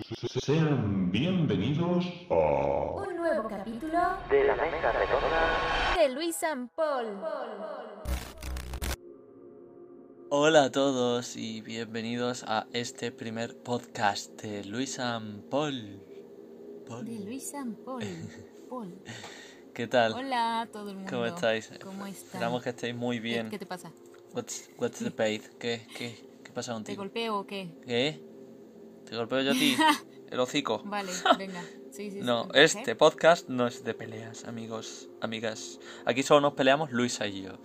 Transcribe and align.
Sean 0.00 1.10
bienvenidos 1.10 2.04
a... 2.28 2.34
Un 3.08 3.16
nuevo 3.16 3.48
capítulo 3.48 3.98
de 4.28 4.44
la 4.44 4.54
mesa 4.54 4.92
redonda. 4.92 5.96
de 5.98 6.08
Luis 6.10 6.36
San 6.36 6.68
Paul. 6.68 7.18
Hola 10.28 10.64
a 10.64 10.70
todos 10.70 11.34
y 11.38 11.62
bienvenidos 11.62 12.44
a 12.46 12.66
este 12.74 13.10
primer 13.10 13.56
podcast 13.56 14.38
de 14.42 14.64
Luis 14.64 14.98
and 14.98 15.48
Paul. 15.48 16.02
Paul. 16.86 17.06
De 17.06 17.18
Luis 17.24 17.48
San 17.48 17.74
Paul. 17.76 18.04
Paul. 18.68 19.02
¿Qué 19.72 19.86
tal? 19.86 20.12
Hola 20.12 20.60
a 20.60 20.66
todo 20.66 20.90
el 20.90 20.96
mundo. 20.96 21.10
¿Cómo 21.10 21.24
estáis? 21.24 21.70
¿Cómo 21.82 22.06
están? 22.06 22.26
Esperamos 22.26 22.62
que 22.62 22.68
estéis 22.68 22.94
muy 22.94 23.16
¿Qué, 23.16 23.22
bien. 23.22 23.48
qué 23.48 23.58
te 23.58 23.64
pasa? 23.66 23.90
What's, 24.34 24.68
what's 24.76 24.98
the 24.98 25.10
pace? 25.10 25.48
¿Qué, 25.58 25.86
qué, 25.96 26.22
qué 26.44 26.50
pasa 26.52 26.72
¿Te 26.72 26.74
contigo? 26.74 26.98
golpeo 27.02 27.38
o 27.38 27.46
qué? 27.46 27.70
¿Qué? 27.86 28.25
¿Te 29.08 29.16
golpeo 29.16 29.40
yo 29.40 29.52
a 29.52 29.54
ti? 29.54 29.76
¿El 30.30 30.40
hocico? 30.40 30.82
Vale, 30.84 31.12
venga. 31.38 31.62
Sí, 31.92 32.10
sí. 32.10 32.20
No, 32.22 32.48
¿Qué? 32.48 32.64
este 32.64 32.96
podcast 32.96 33.48
no 33.48 33.68
es 33.68 33.84
de 33.84 33.94
peleas, 33.94 34.44
amigos, 34.44 35.08
amigas. 35.20 35.78
Aquí 36.04 36.24
solo 36.24 36.40
nos 36.40 36.54
peleamos 36.54 36.90
Luisa 36.90 37.26
y 37.28 37.42
yo. 37.42 37.58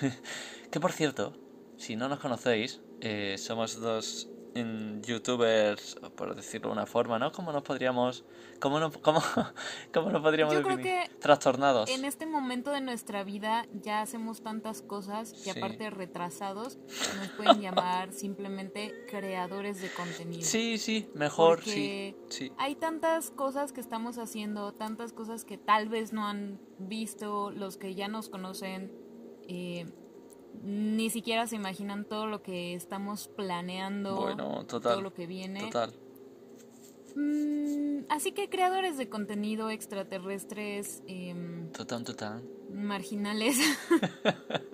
que 0.72 0.80
por 0.80 0.90
cierto, 0.92 1.32
si 1.76 1.94
no 1.94 2.08
nos 2.08 2.18
conocéis, 2.18 2.80
eh, 3.00 3.36
somos 3.38 3.80
dos 3.80 4.28
mm, 4.54 5.00
youtubers, 5.02 5.96
por 6.16 6.34
decirlo 6.34 6.68
de 6.68 6.72
una 6.74 6.86
forma, 6.86 7.18
¿no? 7.18 7.32
¿Cómo 7.32 7.52
nos 7.52 7.62
podríamos, 7.62 8.24
cómo 8.58 8.78
no, 8.80 8.90
cómo, 8.92 9.20
cómo 9.94 10.10
nos 10.10 10.22
podríamos 10.22 10.54
Yo 10.54 10.62
creo 10.62 10.76
definir? 10.76 11.08
que 11.08 11.16
Trastornados. 11.18 11.90
En 11.90 12.04
este 12.04 12.26
momento 12.26 12.70
de 12.70 12.80
nuestra 12.80 13.24
vida 13.24 13.66
ya 13.72 14.00
hacemos 14.02 14.42
tantas 14.42 14.82
cosas 14.82 15.32
que 15.32 15.52
Sí. 15.52 15.58
aparte 15.58 15.84
de 15.84 15.90
retrasados 15.90 16.78
nos 17.18 17.28
pueden 17.36 17.60
llamar 17.60 18.12
simplemente 18.12 19.04
creadores 19.08 19.80
de 19.80 19.90
contenido. 19.92 20.42
Sí, 20.42 20.78
sí, 20.78 21.08
mejor, 21.14 21.56
Porque 21.56 22.16
sí, 22.28 22.36
sí. 22.48 22.52
Hay 22.58 22.74
tantas 22.76 23.30
cosas 23.30 23.72
que 23.72 23.80
estamos 23.80 24.18
haciendo, 24.18 24.72
tantas 24.72 25.12
cosas 25.12 25.44
que 25.44 25.58
tal 25.58 25.88
vez 25.88 26.12
no 26.12 26.26
han 26.26 26.60
visto, 26.78 27.50
los 27.50 27.76
que 27.76 27.94
ya 27.94 28.08
nos 28.08 28.28
conocen, 28.28 28.92
eh, 29.48 29.86
ni 30.62 31.10
siquiera 31.10 31.46
se 31.46 31.56
imaginan 31.56 32.04
todo 32.04 32.26
lo 32.26 32.42
que 32.42 32.74
estamos 32.74 33.28
planeando, 33.28 34.16
Bueno, 34.16 34.64
todo 34.66 34.80
total, 34.80 35.02
lo 35.02 35.12
que 35.14 35.26
viene. 35.26 35.60
total. 35.60 35.92
Mm, 37.16 38.04
así 38.08 38.32
que 38.32 38.48
creadores 38.48 38.96
de 38.96 39.08
contenido 39.08 39.68
extraterrestres, 39.70 41.02
em, 41.06 41.70
Total, 41.72 42.04
total. 42.04 42.42
marginales, 42.72 43.58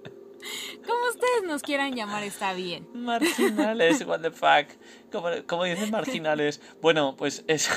ustedes 1.16 1.44
nos 1.46 1.62
quieran 1.62 1.94
llamar, 1.94 2.22
está 2.22 2.52
bien. 2.52 2.86
Marginales, 2.92 4.04
what 4.06 4.20
the 4.20 4.30
fuck. 4.30 4.68
¿Cómo, 5.10 5.28
cómo 5.46 5.64
dicen 5.64 5.90
marginales? 5.90 6.60
Bueno, 6.82 7.16
pues 7.16 7.42
eso 7.46 7.72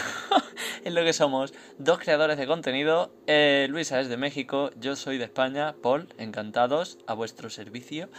es 0.84 0.94
lo 0.94 1.04
que 1.04 1.14
somos. 1.14 1.54
Dos 1.78 2.00
creadores 2.00 2.38
de 2.38 2.46
contenido. 2.48 3.14
Eh, 3.28 3.68
Luisa 3.70 4.00
es 4.02 4.10
de 4.10 4.18
México, 4.18 4.72
yo 4.78 4.96
soy 4.98 5.18
de 5.18 5.24
España. 5.24 5.76
Paul, 5.82 6.10
encantados, 6.18 6.98
a 7.08 7.14
vuestro 7.14 7.50
servicio. 7.50 8.10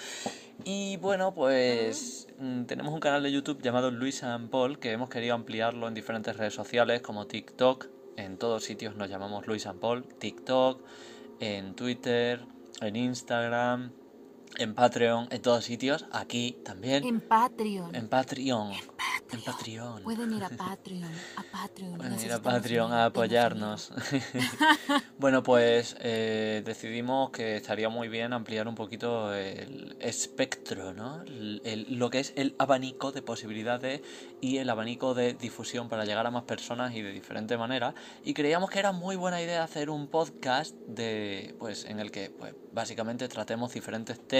Y 0.65 0.97
bueno, 0.97 1.35
pues 1.35 2.29
mm, 2.39 2.65
tenemos 2.65 2.95
un 2.95 3.01
canal 3.01 3.23
de 3.23 3.31
YouTube 3.31 3.61
llamado 3.61 3.91
Luisa 3.91 4.35
and 4.35 4.49
Paul 4.49 4.79
que 4.79 4.93
hemos 4.93 5.11
querido 5.11 5.35
ampliarlo 5.35 5.87
en 5.87 5.95
diferentes 5.95 6.37
redes 6.37 6.55
sociales 6.55 7.03
como 7.03 7.27
TikTok. 7.27 7.89
En 8.17 8.39
todos 8.39 8.65
sitios 8.65 8.97
nos 8.97 9.11
llamamos 9.11 9.47
Luisa 9.47 9.71
and 9.71 9.81
Paul. 9.81 10.05
TikTok, 10.05 10.83
en 11.41 11.75
Twitter, 11.75 12.41
en 12.81 12.97
Instagram, 12.97 13.93
en 14.59 14.75
Patreon, 14.75 15.29
en 15.31 15.41
todos 15.43 15.65
sitios. 15.65 16.07
Aquí 16.13 16.59
también. 16.65 17.05
En 17.05 17.21
Patreon. 17.21 17.95
En 17.95 18.09
Patreon. 18.09 18.73
En 19.33 19.41
Patreon. 19.43 20.03
Pueden 20.03 20.33
ir 20.37 20.43
a 20.45 20.49
Patreon, 20.57 21.05
a 21.37 21.43
Patreon. 21.53 21.97
Pueden 21.99 22.21
ir 22.21 22.33
a 22.33 22.43
Patreon 22.43 22.93
a 22.93 23.05
apoyarnos. 23.07 23.93
bueno, 25.19 25.43
pues 25.43 25.97
eh, 26.01 26.63
decidimos 26.65 27.31
que 27.31 27.57
estaría 27.57 27.89
muy 27.89 28.09
bien 28.09 28.33
ampliar 28.33 28.67
un 28.67 28.75
poquito 28.75 29.33
el 29.33 29.97
espectro, 30.01 30.93
¿no? 30.93 31.23
El- 31.23 31.63
el- 31.65 31.99
lo 31.99 32.11
que 32.11 32.19
es 32.21 32.33
el 32.37 32.55
abanico 32.59 33.13
de 33.13 33.23
posibilidades 33.23 34.03
y 34.41 34.59
el 34.59 34.69
abanico 34.69 35.15
de 35.15 35.35
difusión 35.35 35.89
para 35.89 36.05
llegar 36.05 36.27
a 36.27 36.31
más 36.31 36.43
personas 36.45 36.95
y 36.95 37.03
de 37.03 37.13
diferente 37.13 37.57
manera. 37.57 37.95
Y 38.25 38.35
creíamos 38.35 38.69
que 38.71 38.79
era 38.81 38.93
muy 38.93 39.17
buena 39.17 39.41
idea 39.41 39.63
hacer 39.63 39.91
un 39.91 40.09
podcast 40.09 40.75
de, 40.89 41.55
pues, 41.59 41.85
en 41.85 42.01
el 42.01 42.11
que, 42.11 42.31
pues, 42.31 42.55
básicamente 42.73 43.29
tratemos 43.29 43.73
diferentes 43.73 44.19
temas 44.27 44.40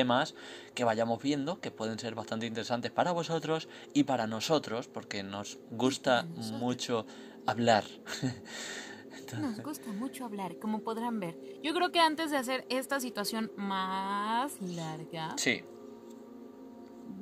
que 0.75 0.85
vayamos 0.85 1.23
viendo, 1.23 1.61
que 1.61 1.71
pueden 1.71 1.99
ser 1.99 2.15
bastante 2.15 2.47
interesantes 2.47 2.91
para 2.91 3.13
vosotros 3.13 3.69
y 3.95 4.05
para 4.05 4.27
nosotros, 4.27 4.89
porque 4.89 5.23
nos 5.23 5.59
gusta 5.71 6.25
mucho 6.59 7.07
hablar. 7.47 7.85
Nos 9.41 9.61
gusta 9.61 9.93
mucho 9.93 10.25
hablar, 10.25 10.59
como 10.59 10.81
podrán 10.81 11.21
ver. 11.21 11.39
Yo 11.63 11.73
creo 11.73 11.93
que 11.93 12.01
antes 12.01 12.31
de 12.33 12.37
hacer 12.37 12.65
esta 12.69 12.99
situación 12.99 13.53
más 13.57 14.61
larga, 14.61 15.35
Sí, 15.37 15.63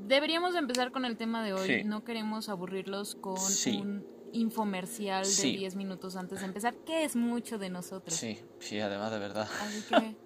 deberíamos 0.06 0.54
empezar 0.54 0.90
con 0.90 1.04
el 1.04 1.16
tema 1.16 1.42
de 1.44 1.52
hoy. 1.52 1.66
Sí. 1.66 1.84
No 1.84 2.04
queremos 2.04 2.48
aburrirlos 2.48 3.14
con 3.14 3.36
Sí. 3.38 3.76
un 3.76 4.06
infomercial 4.32 5.24
de 5.24 5.30
Sí. 5.30 5.56
10 5.56 5.76
minutos 5.76 6.16
antes 6.16 6.40
de 6.40 6.46
empezar, 6.46 6.76
que 6.84 7.04
es 7.04 7.16
mucho 7.16 7.58
de 7.58 7.68
nosotros. 7.70 8.14
sí, 8.18 8.38
sí, 8.58 8.80
además 8.80 9.10
de 9.10 9.18
verdad. 9.18 9.48
Así 9.60 9.82
que, 10.14 10.16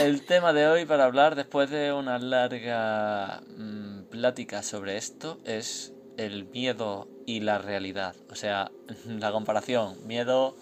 El 0.00 0.22
tema 0.22 0.52
de 0.52 0.66
hoy 0.66 0.86
para 0.86 1.04
hablar 1.04 1.34
después 1.34 1.70
de 1.70 1.92
una 1.92 2.18
larga 2.18 3.42
mm, 3.56 4.04
plática 4.04 4.62
sobre 4.62 4.96
esto 4.96 5.38
es 5.44 5.92
el 6.16 6.46
miedo 6.46 7.08
y 7.26 7.40
la 7.40 7.58
realidad. 7.58 8.14
O 8.30 8.34
sea, 8.34 8.70
la 9.06 9.32
comparación, 9.32 10.06
miedo 10.06 10.56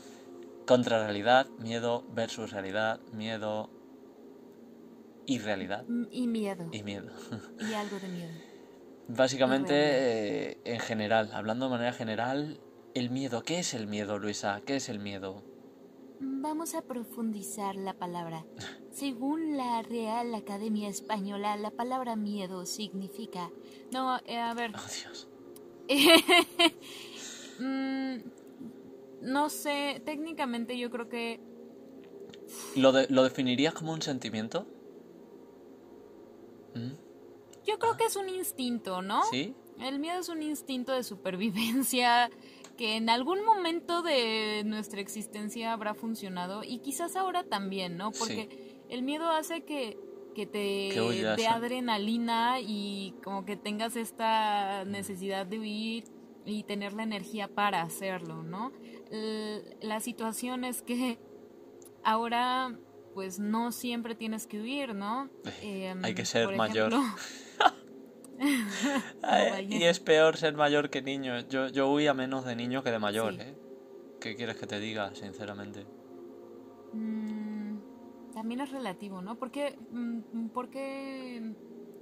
contra 0.67 1.05
realidad, 1.05 1.47
miedo 1.59 2.05
versus 2.11 2.51
realidad, 2.51 3.01
miedo 3.13 3.71
y 5.27 5.39
realidad 5.39 5.85
mm, 5.87 6.05
y 6.11 6.27
miedo, 6.27 6.69
y 6.73 6.83
miedo. 6.83 7.11
y 7.61 7.75
algo 7.75 7.99
de 7.99 8.09
miedo. 8.09 8.33
Básicamente, 9.09 9.75
eh, 9.75 10.59
en 10.65 10.79
general, 10.79 11.31
hablando 11.33 11.67
de 11.67 11.71
manera 11.73 11.93
general, 11.93 12.61
el 12.95 13.11
miedo. 13.11 13.43
¿Qué 13.43 13.59
es 13.59 13.75
el 13.75 13.87
miedo, 13.89 14.19
Luisa? 14.19 14.61
¿Qué 14.65 14.77
es 14.77 14.89
el 14.89 15.01
miedo? 15.01 15.43
Vamos 16.21 16.75
a 16.75 16.83
profundizar 16.83 17.77
la 17.77 17.95
palabra. 17.95 18.45
Según 18.91 19.57
la 19.57 19.83
Real 19.83 20.35
Academia 20.35 20.89
Española, 20.89 21.57
la 21.57 21.71
palabra 21.71 22.15
miedo 22.17 22.67
significa... 22.67 23.51
No, 23.93 24.19
eh, 24.27 24.39
a 24.39 24.53
ver, 24.55 24.73
Oh, 24.77 24.89
Dios. 25.03 25.29
Mm, 27.63 28.21
no 29.21 29.51
sé, 29.51 30.01
técnicamente 30.07 30.79
yo 30.79 30.89
creo 30.91 31.11
que 31.11 31.41
¿Lo, 32.75 32.91
de- 32.91 33.07
¿Lo 33.11 33.23
definirías 33.23 33.75
como 33.75 33.93
un 33.93 34.01
sentimiento? 34.01 34.67
¿Mm? 36.75 36.93
yo 37.67 37.79
creo 37.79 37.99
que 37.99 38.05
es 38.07 38.17
un 38.17 38.31
instinto, 38.31 39.03
¿no? 39.03 39.23
¿Sí? 39.31 39.55
El 39.79 39.99
miedo 39.99 40.21
es 40.21 40.31
un 40.31 40.43
instinto 40.43 40.93
de 40.93 41.03
supervivencia 41.03 42.31
que 42.81 42.97
en 42.97 43.11
algún 43.11 43.45
momento 43.45 44.01
de 44.01 44.63
nuestra 44.65 45.03
existencia 45.03 45.75
habrá 45.75 45.93
funcionado 45.93 46.65
y 46.65 46.79
quizás 46.79 47.15
ahora 47.15 47.45
también, 47.45 47.99
¿no? 47.99 48.11
Porque 48.11 48.81
el 48.89 49.03
miedo 49.03 49.29
hace 49.29 49.65
que 49.65 49.99
que 50.35 50.47
te 50.47 50.59
dé 50.59 51.43
¿eh? 51.43 51.47
adrenalina 51.47 52.59
y 52.59 53.15
como 53.23 53.45
que 53.45 53.57
tengas 53.57 53.97
esta 53.97 54.87
necesidad 54.87 55.45
de 55.45 55.59
huir 55.59 56.05
y 56.47 56.63
tener 56.63 56.95
la 56.95 57.03
energía 57.03 57.49
para 57.49 57.83
hacerlo, 57.83 58.43
¿no? 58.43 58.73
La 59.83 60.01
situación 60.01 60.65
es 60.65 60.81
que 60.81 61.19
ahora 62.03 62.79
pues 63.13 63.39
no 63.41 63.73
siempre 63.73 64.15
tienes 64.15 64.47
que 64.47 64.59
huir, 64.59 64.95
¿no? 64.95 65.29
Em, 65.61 66.03
hay 66.03 66.15
que 66.15 66.25
ser 66.25 66.57
mayor. 66.57 66.93
ejemplo- 66.95 67.05
Ay, 69.23 69.69
y 69.71 69.85
es 69.85 70.01
peor 70.01 70.37
ser 70.37 70.55
mayor 70.55 70.91
que 70.91 71.03
niño. 71.03 71.41
Yo, 71.49 71.69
yo 71.69 71.91
huía 71.91 72.15
menos 72.15 72.45
de 72.45 72.57
niño 72.57 72.83
que 72.83 72.91
de 72.91 72.99
mayor, 72.99 73.35
Sí. 73.35 73.41
¿eh? 73.41 73.55
¿Qué 74.21 74.37
quieres 74.37 74.57
que 74.57 74.67
te 74.67 74.79
diga, 74.81 75.15
sinceramente? 75.15 75.85
Mm, 76.93 77.79
también 78.35 78.61
es 78.61 78.71
relativo, 78.71 79.23
¿no? 79.23 79.37
¿Por 79.37 79.51
qué, 79.51 79.77
mm, 79.91 80.49
¿Por 80.49 80.69
qué 80.69 81.55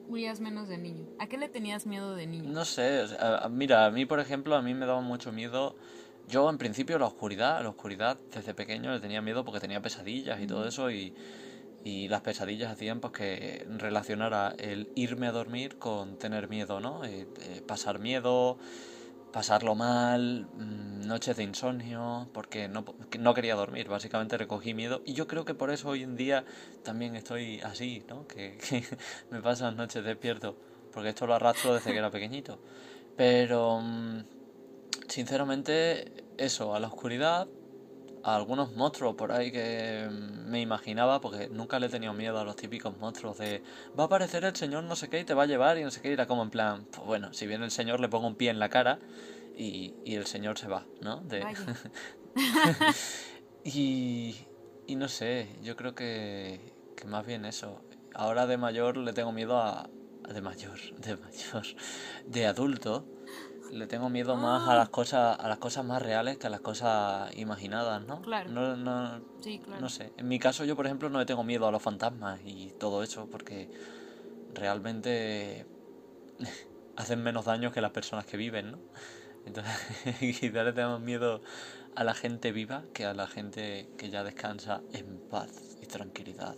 huías 0.08 0.40
menos 0.40 0.69
de 0.69 0.79
niño? 0.79 1.06
¿A 1.19 1.26
qué 1.26 1.37
le 1.38 1.49
tenías 1.49 1.87
miedo 1.87 2.14
de 2.14 2.26
niño? 2.26 2.50
No 2.50 2.64
sé, 2.64 3.02
o 3.02 3.08
sea, 3.08 3.38
a- 3.38 3.49
mira, 3.49 3.85
a 3.87 3.90
mí, 3.90 4.06
por 4.06 4.20
ejemplo, 4.20 4.56
a 4.56 4.62
mí 4.62 4.75
me 4.75 4.87
daba 4.87 5.00
mucho 5.00 5.32
miedo. 5.32 5.75
Yo, 6.29 6.49
en 6.50 6.58
principio, 6.58 6.99
la 6.99 7.06
oscuridad, 7.06 7.62
la 7.62 7.70
oscuridad, 7.70 8.19
desde 8.35 8.52
pequeño 8.55 8.93
le 8.93 9.00
tenía 9.00 9.23
miedo 9.23 9.44
porque 9.44 9.61
tenía 9.61 9.81
pesadillas 9.81 10.40
y 10.40 10.46
todo 10.46 10.67
eso, 10.67 10.90
y, 10.90 11.14
y 11.84 12.08
las 12.08 12.20
pesadillas 12.22 12.72
hacían 12.72 13.00
pues 13.00 13.12
que 13.12 13.66
relacionara 13.78 14.54
el 14.58 14.90
irme 14.94 15.26
a 15.26 15.32
dormir 15.32 15.78
con 15.78 16.19
tener 16.19 16.48
miedo, 16.48 16.80
¿no? 16.80 17.04
Eh, 17.04 17.26
eh, 17.40 17.62
pasar 17.66 17.98
miedo, 17.98 18.58
pasarlo 19.32 19.75
mal, 19.75 20.48
mm, 20.54 21.06
noches 21.06 21.36
de 21.36 21.44
insomnio, 21.44 22.28
porque 22.32 22.69
no, 22.69 22.84
no 23.19 23.34
quería 23.34 23.54
dormir, 23.54 23.88
básicamente 23.88 24.36
recogí 24.36 24.75
miedo 24.75 25.02
y 25.04 25.14
yo 25.14 25.26
creo 25.26 25.44
que 25.44 25.54
por 25.54 25.70
eso 25.70 25.88
hoy 25.88 26.02
en 26.02 26.16
día 26.16 26.44
también 26.82 27.16
estoy 27.16 27.60
así, 27.60 28.02
¿no? 28.08 28.26
Que, 28.26 28.58
que 28.69 28.84
me 29.30 29.40
pasan 29.40 29.76
noches 29.76 30.04
despierto, 30.04 30.56
porque 30.92 31.10
esto 31.10 31.26
lo 31.26 31.34
arrastro 31.34 31.75
desde 31.75 31.92
que 31.92 31.98
era 31.98 32.10
pequeñito. 32.10 32.58
Pero 33.16 33.80
mm, 33.80 34.20
sinceramente, 35.08 36.25
eso, 36.36 36.75
a 36.75 36.80
la 36.80 36.88
oscuridad, 36.88 37.48
a 38.32 38.36
algunos 38.36 38.75
monstruos 38.76 39.14
por 39.14 39.32
ahí 39.32 39.50
que 39.50 40.08
me 40.46 40.60
imaginaba, 40.60 41.20
porque 41.20 41.48
nunca 41.48 41.78
le 41.78 41.86
he 41.86 41.90
tenido 41.90 42.12
miedo 42.12 42.38
a 42.38 42.44
los 42.44 42.56
típicos 42.56 42.96
monstruos 42.98 43.38
de 43.38 43.62
va 43.98 44.04
a 44.04 44.06
aparecer 44.06 44.44
el 44.44 44.56
señor 44.56 44.84
no 44.84 44.96
sé 44.96 45.08
qué 45.08 45.20
y 45.20 45.25
te 45.25 45.34
va 45.34 45.44
a 45.44 45.46
llevar 45.46 45.78
y 45.78 45.84
no 45.84 45.90
sé 45.90 46.00
qué, 46.00 46.10
y 46.10 46.12
era 46.12 46.26
como 46.26 46.42
en 46.42 46.50
plan, 46.50 46.86
pues 46.90 47.06
bueno, 47.06 47.32
si 47.32 47.46
viene 47.46 47.64
el 47.64 47.70
señor 47.70 48.00
le 48.00 48.08
pongo 48.08 48.26
un 48.26 48.34
pie 48.36 48.50
en 48.50 48.58
la 48.58 48.69
cara 48.69 48.98
y, 49.56 49.94
y 50.04 50.14
el 50.14 50.26
señor 50.26 50.58
se 50.58 50.69
va, 50.69 50.86
¿no? 51.00 51.20
De... 51.20 51.44
Y, 53.64 54.34
y 54.86 54.96
no 54.96 55.08
sé, 55.08 55.48
yo 55.62 55.76
creo 55.76 55.94
que, 55.94 56.60
que 56.96 57.06
más 57.06 57.26
bien 57.26 57.44
eso. 57.44 57.82
Ahora 58.14 58.46
de 58.46 58.56
mayor 58.56 58.96
le 58.96 59.12
tengo 59.12 59.32
miedo 59.32 59.58
a... 59.58 59.88
De 60.32 60.42
mayor, 60.42 60.78
de 60.98 61.16
mayor, 61.16 61.64
de 62.26 62.46
adulto. 62.46 63.06
Le 63.70 63.87
tengo 63.87 64.09
miedo 64.09 64.37
más 64.37 64.69
a 64.69 64.75
las 64.75 64.88
cosas, 64.88 65.38
a 65.38 65.49
las 65.49 65.59
cosas 65.59 65.85
más 65.85 66.00
reales 66.03 66.38
que 66.38 66.47
a 66.47 66.50
las 66.50 66.61
cosas 66.61 67.35
imaginadas, 67.37 68.03
¿no? 68.06 68.23
Claro. 68.23 68.50
No, 68.50 68.76
no, 68.76 69.20
Sí, 69.41 69.59
claro. 69.59 69.81
no 69.81 69.88
sé. 69.88 70.12
En 70.17 70.29
mi 70.29 70.38
caso 70.38 70.65
yo, 70.65 70.75
por 70.76 70.87
ejemplo, 70.87 71.11
no 71.11 71.19
le 71.19 71.26
tengo 71.26 71.44
miedo 71.44 71.67
a 71.69 71.73
los 71.73 71.82
fantasmas 71.82 72.41
y 72.44 72.73
todo 72.79 73.03
eso 73.03 73.29
porque 73.31 73.69
realmente 74.55 75.67
hacen 76.97 77.23
menos 77.23 77.44
daño 77.44 77.73
que 77.73 77.81
las 77.81 77.93
personas 77.93 78.25
que 78.26 78.37
viven, 78.37 78.73
¿no? 78.73 78.79
Entonces, 79.47 79.75
quizá 80.41 80.62
le 80.64 80.73
tenemos 80.73 81.00
miedo 81.00 81.41
a 81.94 82.05
la 82.05 82.14
gente 82.14 82.53
viva 82.53 82.85
que 82.93 83.05
a 83.05 83.14
la 83.14 83.26
gente 83.26 83.88
que 83.97 84.11
ya 84.11 84.25
descansa 84.25 84.82
en 84.93 85.19
paz 85.31 85.79
y 85.82 85.87
tranquilidad. 85.87 86.55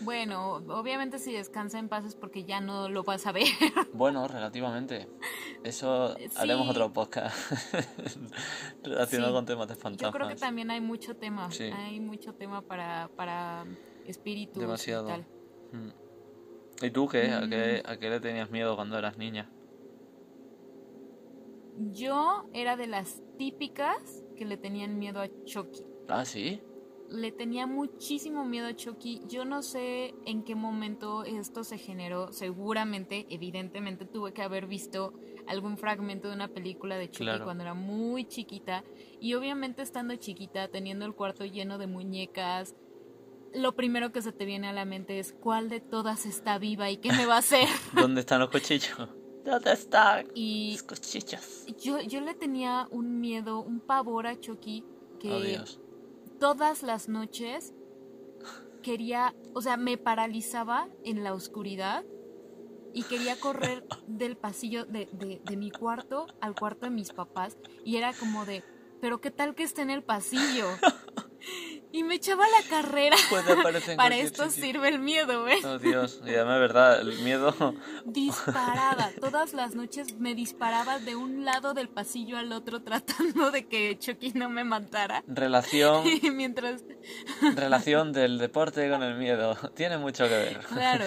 Bueno, 0.00 0.62
obviamente 0.68 1.18
si 1.18 1.32
descansa 1.32 1.78
en 1.78 1.88
paz 1.88 2.04
es 2.04 2.14
porque 2.14 2.44
ya 2.44 2.60
no 2.60 2.88
lo 2.88 3.02
vas 3.02 3.26
a 3.26 3.32
ver. 3.32 3.46
Bueno, 3.92 4.28
relativamente. 4.28 5.08
Eso 5.64 6.14
haremos 6.36 6.68
otro 6.68 6.92
podcast 6.92 7.34
relacionado 8.84 9.32
Sí. 9.32 9.34
con 9.36 9.46
temas 9.46 9.68
de 9.68 9.74
Yo 9.74 9.80
fantasmas. 9.80 10.14
creo 10.14 10.28
que 10.28 10.36
también 10.36 10.70
hay 10.70 10.80
mucho 10.80 11.16
tema. 11.16 11.50
Sí. 11.50 11.64
Hay 11.64 12.00
mucho 12.00 12.34
tema 12.34 12.62
para, 12.62 13.10
para 13.16 13.64
Demasiado. 14.54 15.06
y 15.08 15.10
tal. 15.10 15.26
Mm. 15.72 16.84
¿Y 16.86 16.90
tú 16.90 17.08
qué? 17.08 17.32
¿A, 17.32 17.48
qué? 17.48 17.82
¿A 17.84 17.96
qué 17.98 18.08
le 18.08 18.20
tenías 18.20 18.50
miedo 18.50 18.76
cuando 18.76 18.96
eras 18.96 19.18
niña? 19.18 19.50
Yo 21.90 22.48
era 22.52 22.76
de 22.76 22.86
las 22.86 23.20
típicas 23.36 24.24
que 24.36 24.44
le 24.44 24.56
tenían 24.56 24.98
miedo 24.98 25.20
a 25.20 25.28
Chucky. 25.44 25.84
Ah, 26.08 26.24
sí. 26.24 26.60
Le 27.10 27.32
tenía 27.32 27.66
muchísimo 27.66 28.44
miedo 28.44 28.66
a 28.66 28.76
Chucky. 28.76 29.22
Yo 29.28 29.44
no 29.46 29.62
sé 29.62 30.14
en 30.26 30.42
qué 30.44 30.54
momento 30.54 31.24
esto 31.24 31.64
se 31.64 31.78
generó. 31.78 32.32
Seguramente, 32.32 33.26
evidentemente, 33.30 34.04
tuve 34.04 34.32
que 34.34 34.42
haber 34.42 34.66
visto 34.66 35.14
algún 35.46 35.78
fragmento 35.78 36.28
de 36.28 36.34
una 36.34 36.48
película 36.48 36.96
de 36.98 37.06
Chucky 37.10 37.24
Claro. 37.24 37.44
cuando 37.44 37.62
era 37.64 37.72
muy 37.74 38.26
chiquita. 38.26 38.84
Y 39.20 39.32
obviamente 39.34 39.80
estando 39.82 40.14
chiquita, 40.16 40.68
teniendo 40.68 41.06
el 41.06 41.14
cuarto 41.14 41.46
lleno 41.46 41.78
de 41.78 41.86
muñecas, 41.86 42.74
lo 43.54 43.74
primero 43.74 44.12
que 44.12 44.20
se 44.20 44.32
te 44.32 44.44
viene 44.44 44.68
a 44.68 44.74
la 44.74 44.84
mente 44.84 45.18
es 45.18 45.32
cuál 45.32 45.70
de 45.70 45.80
todas 45.80 46.26
está 46.26 46.58
viva 46.58 46.90
y 46.90 46.98
qué 46.98 47.10
me 47.12 47.24
va 47.24 47.36
a 47.36 47.38
hacer. 47.38 47.66
¿Dónde 47.94 48.20
están 48.20 48.40
los 48.40 48.50
cuchillos? 48.50 49.08
¿Dónde 49.46 49.72
están 49.72 50.26
y 50.34 50.72
los 50.72 50.82
cuchillos? 50.82 51.64
yo, 51.82 52.02
yo 52.02 52.20
le 52.20 52.34
tenía 52.34 52.86
un 52.90 53.18
miedo, 53.18 53.60
un 53.60 53.80
pavor 53.80 54.26
a 54.26 54.38
Chucky 54.38 54.84
que 55.18 55.32
Oh, 55.32 55.40
Dios. 55.40 55.80
Todas 56.38 56.82
las 56.82 57.08
noches 57.08 57.74
quería, 58.82 59.34
o 59.54 59.60
sea, 59.60 59.76
me 59.76 59.96
paralizaba 59.98 60.88
en 61.04 61.24
la 61.24 61.34
oscuridad 61.34 62.04
y 62.94 63.02
quería 63.04 63.38
correr 63.38 63.84
del 64.06 64.36
pasillo 64.36 64.84
de, 64.84 65.08
de- 65.12 65.40
de 65.44 65.56
mi 65.56 65.70
cuarto 65.70 66.26
al 66.40 66.54
cuarto 66.54 66.86
de 66.86 66.90
mis 66.90 67.10
papás 67.12 67.56
y 67.84 67.96
era 67.96 68.12
como 68.14 68.44
de, 68.44 68.64
pero 69.00 69.20
qué 69.20 69.30
tal 69.30 69.54
que 69.54 69.62
esté 69.64 69.82
en 69.82 69.90
el 69.90 70.02
pasillo. 70.02 70.66
Y 71.90 72.02
me 72.02 72.16
echaba 72.16 72.44
la 72.46 72.68
carrera. 72.68 73.16
Puede 73.30 73.96
Para 73.96 74.16
esto 74.16 74.50
sitio. 74.50 74.64
sirve 74.64 74.88
el 74.88 74.98
miedo, 74.98 75.48
¿eh? 75.48 75.58
Oh, 75.64 75.78
Dios. 75.78 76.20
Y 76.26 76.30
además, 76.30 76.60
verdad, 76.60 77.00
el 77.00 77.18
miedo... 77.20 77.54
disparada. 78.04 79.10
Todas 79.20 79.54
las 79.54 79.74
noches 79.74 80.18
me 80.18 80.34
disparaba 80.34 80.98
de 80.98 81.16
un 81.16 81.44
lado 81.44 81.72
del 81.74 81.88
pasillo 81.88 82.36
al 82.36 82.52
otro 82.52 82.82
tratando 82.84 83.50
de 83.50 83.66
que 83.66 83.98
Chucky 83.98 84.32
no 84.34 84.48
me 84.50 84.64
matara. 84.64 85.22
Relación, 85.26 86.04
Y 86.06 86.30
mientras, 86.30 86.82
relación 87.54 88.12
del 88.12 88.38
deporte 88.38 88.90
con 88.90 89.02
el 89.02 89.16
miedo. 89.16 89.56
Tiene 89.74 89.98
mucho 89.98 90.24
que 90.24 90.36
ver. 90.36 90.58
claro, 90.68 91.04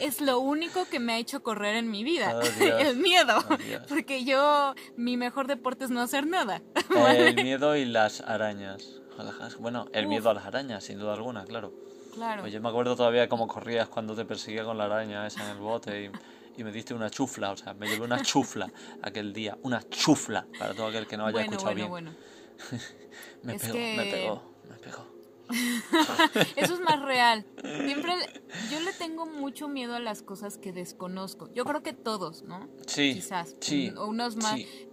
es 0.00 0.20
lo 0.20 0.40
único 0.40 0.86
que 0.86 0.98
me 0.98 1.14
ha 1.14 1.18
hecho 1.18 1.42
correr 1.42 1.76
en 1.76 1.90
mi 1.90 2.02
vida, 2.04 2.38
Oh, 2.38 2.64
el 2.64 2.96
miedo. 2.96 3.38
Oh. 3.48 3.56
Porque 3.88 4.24
yo, 4.24 4.74
mi 4.96 5.16
mejor 5.16 5.46
deporte 5.46 5.84
es 5.84 5.90
no 5.90 6.00
hacer 6.00 6.26
nada. 6.26 6.62
El 7.06 7.34
miedo 7.36 7.76
y 7.76 7.84
las 7.84 8.20
arañas. 8.20 9.00
Bueno, 9.58 9.86
el 9.92 10.04
Uf. 10.06 10.10
miedo 10.10 10.30
a 10.30 10.34
las 10.34 10.46
arañas, 10.46 10.84
sin 10.84 10.98
duda 10.98 11.14
alguna, 11.14 11.44
claro. 11.44 11.72
Claro. 12.14 12.42
Pues 12.42 12.52
yo 12.52 12.60
me 12.60 12.68
acuerdo 12.68 12.96
todavía 12.96 13.28
cómo 13.28 13.46
corrías 13.46 13.88
cuando 13.88 14.14
te 14.16 14.24
perseguía 14.24 14.64
con 14.64 14.76
la 14.78 14.84
araña 14.84 15.26
esa 15.26 15.44
en 15.44 15.50
el 15.56 15.58
bote 15.58 16.04
y, 16.56 16.60
y 16.60 16.64
me 16.64 16.72
diste 16.72 16.94
una 16.94 17.10
chufla, 17.10 17.52
o 17.52 17.56
sea, 17.56 17.74
me 17.74 17.86
llevé 17.88 18.04
una 18.04 18.22
chufla 18.22 18.70
aquel 19.02 19.32
día, 19.32 19.56
una 19.62 19.82
chufla 19.88 20.46
para 20.58 20.74
todo 20.74 20.86
aquel 20.88 21.06
que 21.06 21.16
no 21.16 21.26
haya 21.26 21.32
bueno, 21.34 21.50
escuchado 21.52 21.74
bueno, 21.74 21.76
bien. 21.76 21.88
bueno. 21.90 22.12
Me 23.42 23.54
es 23.54 23.62
pegó, 23.62 23.72
que- 23.74 23.94
me 23.96 24.04
pegó, 24.06 24.42
me 24.68 24.76
pegó. 24.76 25.06
Eso 26.56 26.74
es 26.74 26.80
más 26.80 27.00
real. 27.00 27.46
Siempre 27.62 28.16
le- 28.16 28.42
yo 28.70 28.80
le 28.80 28.92
tengo 28.92 29.26
mucho 29.26 29.68
miedo 29.68 29.94
a 29.94 30.00
las 30.00 30.22
cosas 30.22 30.58
que 30.58 30.72
desconozco. 30.72 31.48
Yo 31.54 31.64
creo 31.64 31.82
que 31.82 31.92
todos, 31.92 32.42
¿no? 32.42 32.68
Sí, 32.86 33.14
Quizás. 33.14 33.54
sí, 33.60 33.92
O 33.96 34.06
unos 34.06 34.36
más. 34.36 34.56
sí. 34.56 34.88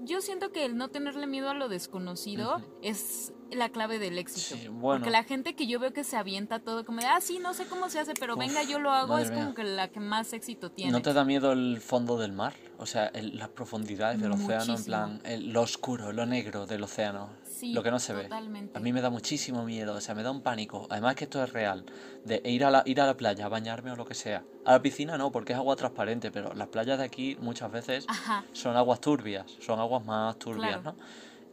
Yo 0.00 0.20
siento 0.20 0.52
que 0.52 0.64
el 0.64 0.76
no 0.76 0.88
tenerle 0.88 1.26
miedo 1.26 1.50
a 1.50 1.54
lo 1.54 1.68
desconocido 1.68 2.56
Ujú. 2.56 2.64
es 2.82 3.32
la 3.50 3.68
clave 3.68 3.98
del 3.98 4.18
éxito. 4.18 4.56
Sí, 4.56 4.68
bueno. 4.68 5.00
Porque 5.00 5.10
la 5.10 5.24
gente 5.24 5.54
que 5.54 5.66
yo 5.66 5.78
veo 5.78 5.92
que 5.92 6.04
se 6.04 6.16
avienta 6.16 6.60
todo 6.60 6.84
como 6.84 7.00
de, 7.00 7.06
ah, 7.06 7.20
sí, 7.20 7.38
no 7.38 7.52
sé 7.54 7.66
cómo 7.66 7.88
se 7.90 7.98
hace, 8.00 8.14
pero 8.14 8.34
Uf, 8.34 8.40
venga, 8.40 8.62
yo 8.62 8.78
lo 8.78 8.90
hago, 8.90 9.18
es 9.18 9.30
mía. 9.30 9.40
como 9.40 9.54
que 9.54 9.64
la 9.64 9.88
que 9.88 10.00
más 10.00 10.32
éxito 10.32 10.70
tiene. 10.72 10.92
¿No 10.92 11.02
te 11.02 11.12
da 11.12 11.24
miedo 11.24 11.52
el 11.52 11.80
fondo 11.80 12.18
del 12.18 12.32
mar? 12.32 12.54
O 12.78 12.86
sea, 12.86 13.06
el- 13.14 13.38
las 13.38 13.48
profundidades 13.50 14.20
del 14.20 14.32
océano, 14.32 14.74
en 14.76 14.84
plan, 14.84 15.20
el- 15.24 15.52
lo 15.52 15.62
oscuro, 15.62 16.12
lo 16.12 16.26
negro 16.26 16.66
del 16.66 16.82
océano, 16.82 17.28
Sí, 17.44 17.72
lo 17.72 17.82
que 17.82 17.90
no 17.90 17.98
se 18.00 18.12
ve. 18.12 18.28
A 18.74 18.80
mí 18.80 18.92
me 18.92 19.00
da 19.02 19.10
muchísimo 19.10 19.64
miedo, 19.64 19.94
o 19.94 20.00
sea, 20.00 20.14
me 20.14 20.22
da 20.22 20.30
un 20.30 20.42
pánico. 20.42 20.86
Además 20.90 21.14
que 21.14 21.24
esto 21.24 21.42
es 21.44 21.52
real, 21.52 21.84
de 22.24 22.40
ir 22.44 22.64
a 22.64 22.70
la, 22.70 22.82
ir 22.86 23.00
a 23.00 23.06
la 23.06 23.16
playa, 23.16 23.44
a 23.46 23.48
bañarme 23.48 23.92
o 23.92 23.96
lo 23.96 24.04
que 24.06 24.14
sea. 24.14 24.44
A 24.64 24.72
la 24.72 24.82
piscina 24.82 25.18
no, 25.18 25.30
porque 25.30 25.52
es 25.52 25.58
agua 25.58 25.76
transparente, 25.76 26.30
pero 26.30 26.54
las 26.54 26.68
playas 26.68 26.98
de 26.98 27.04
aquí 27.04 27.36
muchas 27.40 27.70
veces 27.70 28.06
Ajá. 28.08 28.44
son 28.52 28.76
aguas 28.76 29.00
turbias, 29.00 29.46
son 29.60 29.78
aguas 29.78 30.04
más 30.04 30.38
turbias, 30.38 30.80
Claro. 30.80 30.96
¿no? 30.98 31.04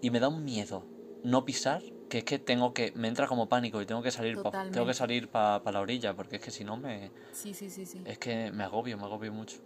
Y 0.01 0.10
me 0.12 0.19
da 0.19 0.30
un 0.30 0.45
miedo 0.45 0.85
no 1.21 1.44
pisar, 1.44 1.83
que 2.07 2.19
es 2.19 2.23
que 2.23 2.40
tengo 2.40 2.73
que, 2.73 2.94
me 2.95 3.09
entra 3.09 3.28
como 3.28 3.47
pánico 3.49 3.81
y 3.81 3.85
tengo 3.85 4.02
que 4.02 4.11
salir, 4.11 4.42
pa- 4.42 4.52
tengo 4.71 4.85
que 4.88 4.94
salir 4.94 5.28
para 5.28 5.61
la 5.71 5.81
orilla, 5.81 6.14
porque 6.16 6.38
es 6.38 6.42
que 6.42 6.52
si 6.52 6.64
no 6.64 6.78
me, 6.78 7.11
Sí, 7.33 7.54
sí, 7.54 7.69
sí, 7.69 7.85
sí. 7.85 8.02
es 8.06 8.18
que 8.18 8.52
me 8.52 8.64
agobio, 8.64 8.97
me 8.97 9.04
agobio 9.04 9.33
mucho. 9.33 9.57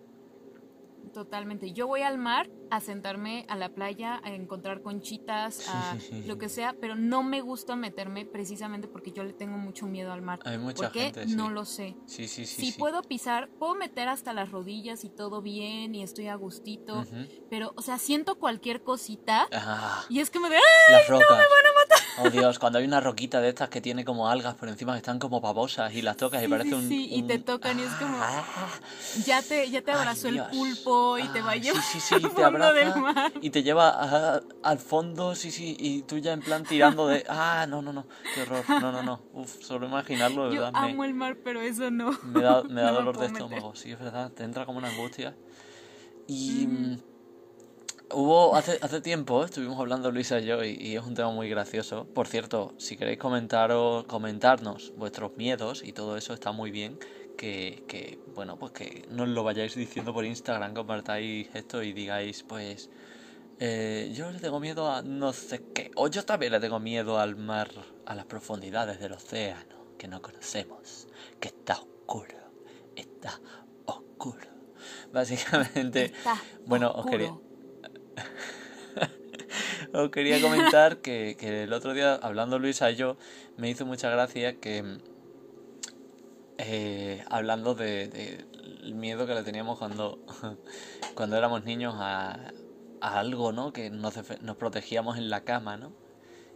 Totalmente. 1.13 1.71
Yo 1.73 1.87
voy 1.87 2.01
al 2.01 2.17
mar 2.17 2.49
a 2.71 2.79
sentarme 2.79 3.45
a 3.47 3.55
la 3.55 3.69
playa, 3.69 4.19
a 4.23 4.33
encontrar 4.33 4.81
conchitas, 4.81 5.69
a 5.69 5.95
lo 6.25 6.39
que 6.39 6.49
sea, 6.49 6.75
pero 6.79 6.95
no 6.95 7.21
me 7.21 7.41
gusta 7.41 7.75
meterme 7.75 8.25
precisamente 8.25 8.87
porque 8.87 9.11
yo 9.11 9.23
le 9.23 9.33
tengo 9.33 9.57
mucho 9.57 9.85
miedo 9.85 10.11
al 10.11 10.23
mar. 10.23 10.39
Hay 10.43 10.57
mucha 10.57 10.85
¿Por 10.85 10.91
qué? 10.91 11.01
gente, 11.01 11.27
sí. 11.27 11.35
No 11.35 11.51
lo 11.51 11.65
sé. 11.65 11.95
Sí, 12.07 12.27
sí, 12.27 12.47
sí. 12.47 12.71
Si 12.71 12.79
puedo 12.79 13.03
pisar, 13.03 13.49
puedo 13.59 13.75
meter 13.75 14.07
hasta 14.07 14.33
las 14.33 14.51
rodillas 14.51 15.03
y 15.03 15.09
todo 15.09 15.41
bien 15.43 15.93
y 15.93 16.01
estoy 16.01 16.27
a 16.27 16.35
gustito, 16.35 17.05
pero, 17.49 17.73
o 17.75 17.81
sea, 17.81 17.99
siento 17.99 18.39
cualquier 18.39 18.81
cosita 18.81 19.47
y 20.09 20.19
es 20.19 20.31
que 20.31 20.39
me 20.39 20.49
de, 20.49 20.57
las 20.89 21.07
rocas. 21.07 21.27
Oh 22.19 22.29
Dios, 22.29 22.59
cuando 22.59 22.77
hay 22.77 22.85
una 22.85 22.99
roquita 22.99 23.41
de 23.41 23.49
estas 23.49 23.69
que 23.69 23.81
tiene 23.81 24.05
como 24.05 24.29
algas 24.29 24.53
por 24.53 24.69
encima 24.69 24.93
que 24.93 24.97
están 24.99 25.17
como 25.17 25.41
babosas 25.41 25.93
y 25.95 26.03
las 26.03 26.15
tocas 26.15 26.43
y 26.43 26.47
parece 26.47 26.69
sí, 26.69 26.75
un. 26.75 26.87
sí, 26.87 27.07
y 27.09 27.23
te 27.23 27.39
tocan 27.39 27.79
y 27.79 27.83
es 27.83 27.91
como- 27.93 28.17
Ah, 28.21 28.69
ya 29.25 29.41
te, 29.41 29.69
ya 29.71 29.81
te 29.81 29.91
abrazó 29.91 30.27
el 30.27 30.39
pulpo 30.45 31.17
y 31.17 31.27
te 31.29 31.41
va 31.41 31.51
a 31.51 31.55
llevar 31.55 31.81
Sí, 31.81 31.99
sí, 31.99 32.19
sí, 32.19 32.25
al 32.25 32.35
te 32.35 32.43
abraza 32.43 32.73
del 32.73 32.95
mar. 33.01 33.31
y 33.41 33.49
te 33.49 33.63
lleva 33.63 33.89
a- 33.89 34.41
al 34.61 34.77
fondo, 34.77 35.33
sí, 35.33 35.49
sí, 35.49 35.75
y 35.79 36.03
tú 36.03 36.19
ya 36.19 36.33
en 36.33 36.41
plan 36.41 36.63
tirando 36.63 37.07
de. 37.07 37.25
Ah, 37.29 37.65
no, 37.67 37.81
no, 37.81 37.91
no, 37.91 38.05
qué 38.35 38.41
horror, 38.41 38.63
no, 38.69 38.91
no, 38.91 39.01
no. 39.01 39.21
Uf, 39.33 39.63
solo 39.63 39.87
imaginarlo, 39.87 40.49
de 40.49 40.55
Yo 40.55 40.61
verdad, 40.61 40.81
me, 40.83 40.91
amo 40.91 41.03
el 41.05 41.15
mar, 41.15 41.37
pero 41.43 41.61
eso 41.61 41.89
no. 41.89 42.11
me 42.23 42.41
da, 42.43 42.61
me 42.63 42.81
da 42.81 42.87
no 42.91 42.97
dolor 42.97 43.17
de 43.17 43.27
meter. 43.29 43.41
estómago, 43.43 43.75
sí, 43.75 43.91
es 43.91 43.99
verdad, 43.99 44.31
te 44.31 44.43
entra 44.43 44.65
como 44.67 44.77
una 44.77 44.89
angustia. 44.89 45.35
Y. 46.27 46.67
mm, 46.67 46.97
Hubo, 48.13 48.55
hace, 48.55 48.77
hace 48.81 49.01
tiempo 49.01 49.43
estuvimos 49.43 49.79
hablando 49.79 50.11
Luisa 50.11 50.39
y 50.39 50.45
yo 50.45 50.63
y, 50.63 50.77
y 50.79 50.95
es 50.95 51.03
un 51.03 51.15
tema 51.15 51.31
muy 51.31 51.49
gracioso. 51.49 52.05
Por 52.05 52.27
cierto, 52.27 52.73
si 52.77 52.95
queréis 52.95 53.17
comentaros, 53.17 54.05
comentarnos 54.05 54.93
vuestros 54.95 55.35
miedos 55.37 55.83
y 55.83 55.93
todo 55.93 56.15
eso 56.17 56.33
está 56.33 56.51
muy 56.51 56.71
bien. 56.71 56.99
Que, 57.37 57.83
que, 57.87 58.19
bueno, 58.35 58.59
pues 58.59 58.71
que 58.73 59.07
nos 59.09 59.27
lo 59.27 59.43
vayáis 59.43 59.75
diciendo 59.75 60.13
por 60.13 60.23
Instagram, 60.23 60.75
compartáis 60.75 61.49
esto 61.55 61.81
y 61.81 61.91
digáis, 61.91 62.43
pues, 62.43 62.91
eh, 63.59 64.11
yo 64.13 64.31
le 64.31 64.39
tengo 64.39 64.59
miedo 64.59 64.91
a 64.91 65.01
no 65.01 65.33
sé 65.33 65.63
qué. 65.73 65.89
O 65.95 66.07
yo 66.07 66.23
también 66.25 66.51
le 66.51 66.59
tengo 66.59 66.79
miedo 66.79 67.17
al 67.17 67.35
mar, 67.35 67.71
a 68.05 68.13
las 68.13 68.25
profundidades 68.25 68.99
del 68.99 69.13
océano 69.13 69.95
que 69.97 70.07
no 70.07 70.21
conocemos, 70.21 71.07
que 71.39 71.47
está 71.47 71.79
oscuro, 71.79 72.37
está 72.95 73.39
oscuro. 73.85 74.47
Básicamente, 75.11 76.05
Está 76.05 76.41
bueno, 76.65 76.91
os 76.91 77.05
quería, 77.05 77.33
os 79.93 80.09
quería 80.11 80.41
comentar 80.41 80.97
que, 80.97 81.37
que 81.39 81.63
el 81.63 81.73
otro 81.73 81.93
día, 81.93 82.15
hablando 82.15 82.59
Luisa 82.59 82.91
y 82.91 82.95
yo, 82.95 83.17
me 83.57 83.69
hizo 83.69 83.85
mucha 83.85 84.09
gracia 84.09 84.59
que 84.59 84.99
eh, 86.57 87.23
hablando 87.29 87.75
de, 87.75 88.07
de 88.07 88.93
miedo 88.93 89.25
que 89.25 89.33
le 89.33 89.43
teníamos 89.43 89.79
cuando, 89.79 90.19
cuando 91.15 91.37
éramos 91.37 91.63
niños 91.63 91.95
a, 91.97 92.51
algo, 93.01 93.51
¿no? 93.51 93.73
Que 93.73 93.89
nos, 93.89 94.13
protegíamos 94.57 95.17
en 95.17 95.29
la 95.29 95.43
cama, 95.43 95.77
¿no? 95.77 95.91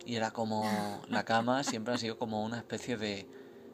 Y 0.06 0.16
era 0.16 0.32
como, 0.32 0.64
la 1.10 1.26
cama 1.26 1.64
siempre 1.64 1.94
ha 1.94 1.98
sido 1.98 2.18
como 2.18 2.44
una 2.44 2.58
especie 2.58 2.96
de, 2.96 3.28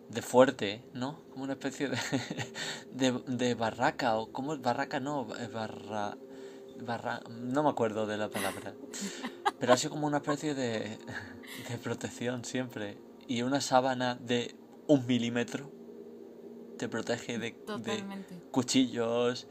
de 0.10 0.22
fuerte, 0.24 0.84
¿no? 0.94 1.20
Como 1.32 1.44
una 1.44 1.54
especie 1.54 1.90
de, 1.90 3.12
de, 3.28 3.54
barraca, 3.54 4.18
o 4.18 4.32
¿cómo 4.32 4.56
es? 4.56 4.62
Barraca 4.62 5.00
no, 5.00 5.26
barra, 5.26 6.18
barra, 6.80 7.22
no 7.30 7.62
me 7.62 7.70
acuerdo 7.70 8.08
de 8.08 8.18
la 8.18 8.30
palabra. 8.30 8.74
Pero 9.64 9.72
ha 9.72 9.78
sido 9.78 9.92
como 9.92 10.08
una 10.08 10.18
especie 10.18 10.54
de, 10.56 10.98
de 11.70 11.78
protección 11.78 12.44
siempre. 12.44 12.98
Y 13.30 13.44
una 13.44 13.62
sábana 13.62 14.16
de 14.16 14.58
un 14.88 15.06
milímetro 15.06 15.72
te 16.78 16.90
protege 16.90 17.38
de, 17.40 17.56
cuchillos, 18.52 19.48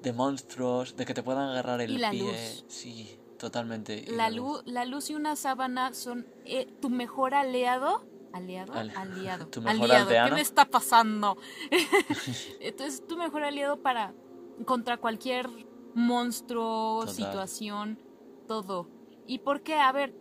de 0.00 0.14
monstruos, 0.14 0.96
de 0.96 1.04
que 1.04 1.12
te 1.12 1.22
puedan 1.22 1.50
agarrar 1.50 1.82
el 1.82 1.90
Y 1.90 1.98
la 1.98 2.10
pie. 2.10 2.22
luz. 2.22 2.64
Sí, 2.68 3.18
totalmente. 3.38 4.06
La 4.08 4.30
luz, 4.30 4.62
la 4.64 4.86
luz 4.86 5.10
y 5.10 5.14
una 5.14 5.36
sábana 5.36 5.92
son 5.92 6.26
eh, 6.46 6.66
tu 6.80 6.88
mejor 6.88 7.34
aliado. 7.34 8.02
¿Aliado? 8.32 8.72
Al- 8.72 8.96
aliado. 8.96 9.46
tu 9.50 9.60
mejor 9.60 9.92
aliado. 9.92 10.30
¿Qué 10.30 10.34
me 10.36 10.40
está 10.40 10.64
pasando? 10.64 11.36
Entonces, 12.60 13.06
tu 13.06 13.18
mejor 13.18 13.42
aliado 13.42 13.76
para 13.82 14.14
contra 14.64 14.96
cualquier 14.96 15.50
monstruo, 15.94 17.00
Total. 17.00 17.14
situación, 17.14 17.98
todo. 18.48 18.99
¿Y 19.30 19.38
por 19.38 19.62
qué? 19.62 19.76
A 19.76 19.92
ver, 19.92 20.12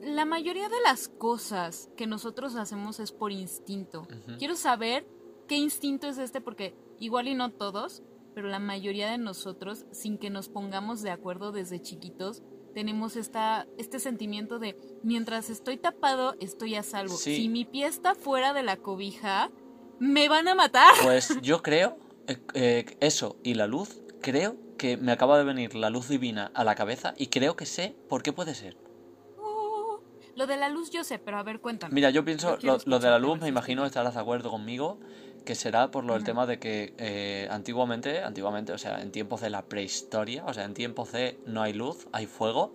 la 0.00 0.24
mayoría 0.24 0.68
de 0.68 0.80
las 0.84 1.08
cosas 1.08 1.90
que 1.96 2.06
nosotros 2.06 2.54
hacemos 2.54 3.00
es 3.00 3.10
por 3.10 3.32
instinto. 3.32 4.06
Quiero 4.38 4.54
saber 4.54 5.08
qué 5.48 5.56
instinto 5.56 6.06
es 6.06 6.18
este 6.18 6.40
porque 6.40 6.72
igual 7.00 7.26
y 7.26 7.34
no 7.34 7.50
todos, 7.50 8.04
pero 8.36 8.46
la 8.46 8.60
mayoría 8.60 9.10
de 9.10 9.18
nosotros, 9.18 9.86
sin 9.90 10.18
que 10.18 10.30
nos 10.30 10.48
pongamos 10.48 11.02
de 11.02 11.10
acuerdo 11.10 11.50
desde 11.50 11.82
chiquitos, 11.82 12.44
tenemos 12.74 13.16
esta, 13.16 13.66
este 13.76 13.98
sentimiento 13.98 14.60
de 14.60 14.78
mientras 15.02 15.50
estoy 15.50 15.76
tapado, 15.76 16.36
estoy 16.38 16.76
a 16.76 16.84
salvo. 16.84 17.16
Sí. 17.16 17.38
Si 17.38 17.48
mi 17.48 17.64
pie 17.64 17.86
está 17.86 18.14
fuera 18.14 18.52
de 18.52 18.62
la 18.62 18.76
cobija, 18.76 19.50
me 19.98 20.28
van 20.28 20.46
a 20.46 20.54
matar. 20.54 20.94
Pues 21.02 21.40
yo 21.42 21.60
creo, 21.60 21.98
eh, 22.28 22.38
eh, 22.54 22.96
eso 23.00 23.36
y 23.42 23.54
la 23.54 23.66
luz, 23.66 24.00
creo 24.20 24.56
que 24.76 24.96
me 24.96 25.12
acaba 25.12 25.38
de 25.38 25.44
venir 25.44 25.74
la 25.74 25.90
luz 25.90 26.08
divina 26.08 26.50
a 26.54 26.64
la 26.64 26.74
cabeza 26.74 27.14
y 27.16 27.28
creo 27.28 27.56
que 27.56 27.66
sé 27.66 27.96
por 28.08 28.22
qué 28.22 28.32
puede 28.32 28.54
ser. 28.54 28.76
Oh, 29.38 30.00
lo 30.36 30.46
de 30.46 30.56
la 30.56 30.68
luz 30.68 30.90
yo 30.90 31.04
sé, 31.04 31.18
pero 31.18 31.38
a 31.38 31.42
ver, 31.42 31.60
cuéntame. 31.60 31.94
Mira, 31.94 32.10
yo 32.10 32.24
pienso, 32.24 32.58
lo, 32.62 32.78
lo 32.84 32.98
de 32.98 33.10
la 33.10 33.18
luz 33.18 33.40
me 33.40 33.48
imagino 33.48 33.84
estarás 33.84 34.14
de 34.14 34.20
acuerdo 34.20 34.50
conmigo, 34.50 34.98
que 35.44 35.54
será 35.54 35.90
por 35.90 36.04
lo 36.04 36.12
del 36.14 36.24
tema 36.24 36.46
de 36.46 36.58
que 36.58 36.94
eh, 36.98 37.48
antiguamente, 37.50 38.22
antiguamente, 38.22 38.72
o 38.72 38.78
sea, 38.78 39.00
en 39.00 39.10
tiempos 39.10 39.40
de 39.40 39.50
la 39.50 39.62
prehistoria, 39.62 40.44
o 40.44 40.52
sea, 40.52 40.64
en 40.64 40.74
tiempos 40.74 41.12
de 41.12 41.38
no 41.46 41.62
hay 41.62 41.72
luz, 41.72 42.06
hay 42.12 42.26
fuego, 42.26 42.74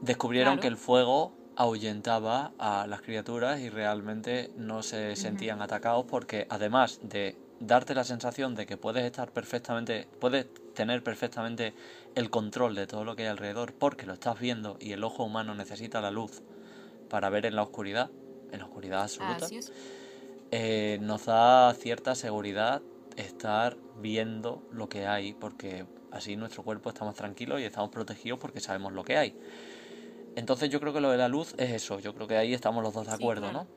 descubrieron 0.00 0.54
Claro. 0.54 0.62
que 0.62 0.68
el 0.68 0.76
fuego 0.76 1.32
ahuyentaba 1.56 2.52
a 2.58 2.86
las 2.88 3.02
criaturas 3.02 3.60
y 3.60 3.70
realmente 3.70 4.50
no 4.56 4.82
se 4.82 5.14
sentían 5.14 5.62
atacados 5.62 6.04
porque 6.08 6.46
además 6.50 7.00
de 7.02 7.36
darte 7.58 7.94
la 7.94 8.04
sensación 8.04 8.54
de 8.54 8.66
que 8.66 8.76
puedes 8.76 9.04
estar 9.04 9.32
perfectamente, 9.32 10.08
puedes 10.18 10.48
tener 10.74 11.02
perfectamente 11.02 11.74
el 12.14 12.30
control 12.30 12.74
de 12.74 12.86
todo 12.86 13.04
lo 13.04 13.16
que 13.16 13.22
hay 13.22 13.28
alrededor 13.28 13.74
porque 13.76 14.06
lo 14.06 14.14
estás 14.14 14.38
viendo 14.40 14.76
y 14.80 14.92
el 14.92 15.04
ojo 15.04 15.24
humano 15.24 15.54
necesita 15.54 16.00
la 16.00 16.10
luz 16.10 16.42
para 17.08 17.30
ver 17.30 17.46
en 17.46 17.56
la 17.56 17.62
oscuridad, 17.62 18.12
en 18.50 18.60
la 18.60 18.66
oscuridad 18.66 19.02
absoluta, 19.02 19.52
Así 19.52 19.56
es. 19.56 19.72
eh, 20.50 20.98
nos 21.00 21.26
da 21.26 21.72
cierta 21.74 22.14
seguridad 22.14 22.84
estar 23.16 23.80
viendo 23.92 24.64
lo 24.70 24.88
que 24.88 25.06
hay 25.06 25.34
porque 25.34 25.88
así 26.10 26.36
nuestro 26.36 26.62
cuerpo 26.64 26.90
está 26.90 27.04
más 27.04 27.16
tranquilo 27.16 27.58
y 27.58 27.64
estamos 27.64 27.90
protegidos 27.90 28.38
porque 28.40 28.60
sabemos 28.60 28.92
lo 28.92 29.04
que 29.04 29.16
hay. 29.18 29.36
Entonces 30.34 30.70
yo 30.70 30.80
creo 30.80 30.92
que 30.92 31.00
lo 31.00 31.10
de 31.10 31.18
la 31.18 31.28
luz 31.28 31.54
es 31.58 31.70
eso, 31.70 32.00
yo 32.00 32.14
creo 32.14 32.26
que 32.28 32.36
ahí 32.36 32.54
estamos 32.54 32.82
los 32.82 32.94
dos 32.94 33.06
de 33.06 33.12
Sí, 33.12 33.14
acuerdo, 33.14 33.40
claro. 33.40 33.52
¿no? 33.52 33.68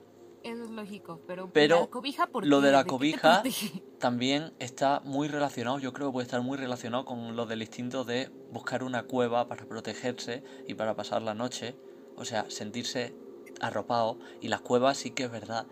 Eso 0.44 0.64
es 0.64 0.70
lógico, 0.70 1.20
pero, 1.28 1.50
Pero 1.52 1.82
la 1.82 1.88
cobija, 1.88 2.28
¿por 2.28 2.46
lo 2.46 2.62
de 2.62 2.72
la 2.72 2.86
cobija 2.86 3.44
también 4.00 4.54
está 4.60 5.02
muy 5.04 5.28
relacionado, 5.28 5.80
yo 5.80 5.94
creo 5.94 6.08
que 6.08 6.14
puede 6.14 6.26
estar 6.26 6.42
muy 6.42 6.58
relacionado 6.58 7.06
con 7.06 7.36
lo 7.36 7.46
del 7.46 7.62
instinto 7.62 8.04
de 8.04 8.30
buscar 8.52 8.84
una 8.84 9.04
cueva 9.04 9.48
para 9.48 9.66
protegerse 9.66 10.44
y 10.68 10.76
para 10.76 10.96
pasar 10.96 11.22
la 11.22 11.34
noche, 11.34 11.76
o 12.16 12.26
sea, 12.26 12.50
sentirse 12.50 13.14
arropado. 13.60 14.18
Y 14.42 14.48
las 14.48 14.62
cuevas 14.62 14.98
sí 14.98 15.12
que 15.12 15.24
es 15.24 15.32
verdad 15.32 15.66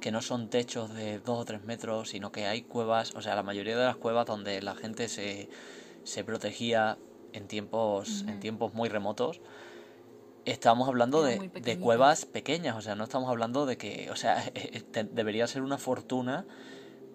que 0.00 0.10
no 0.10 0.20
son 0.20 0.48
techos 0.48 0.92
de 0.94 1.20
dos 1.20 1.40
o 1.40 1.44
tres 1.44 1.64
metros, 1.64 2.10
sino 2.10 2.32
que 2.32 2.46
hay 2.46 2.62
cuevas, 2.62 3.14
o 3.14 3.22
sea, 3.22 3.34
la 3.34 3.42
mayoría 3.42 3.76
de 3.76 3.84
las 3.84 3.96
cuevas 3.96 4.26
donde 4.26 4.60
la 4.60 4.74
gente 4.74 5.08
se, 5.08 5.48
se 6.04 6.24
protegía 6.24 6.98
en 7.32 7.46
tiempos, 7.46 8.24
en 8.26 8.40
tiempos 8.40 8.74
muy 8.74 8.88
remotos. 8.88 9.40
Estamos 10.44 10.88
hablando 10.88 11.22
de, 11.22 11.50
de 11.54 11.78
cuevas 11.78 12.24
pequeñas, 12.26 12.76
o 12.76 12.80
sea, 12.80 12.94
no 12.94 13.04
estamos 13.04 13.28
hablando 13.28 13.64
de 13.66 13.76
que, 13.76 14.10
o 14.10 14.16
sea, 14.16 14.42
te- 14.92 15.04
debería 15.04 15.46
ser 15.46 15.62
una 15.62 15.78
fortuna 15.78 16.46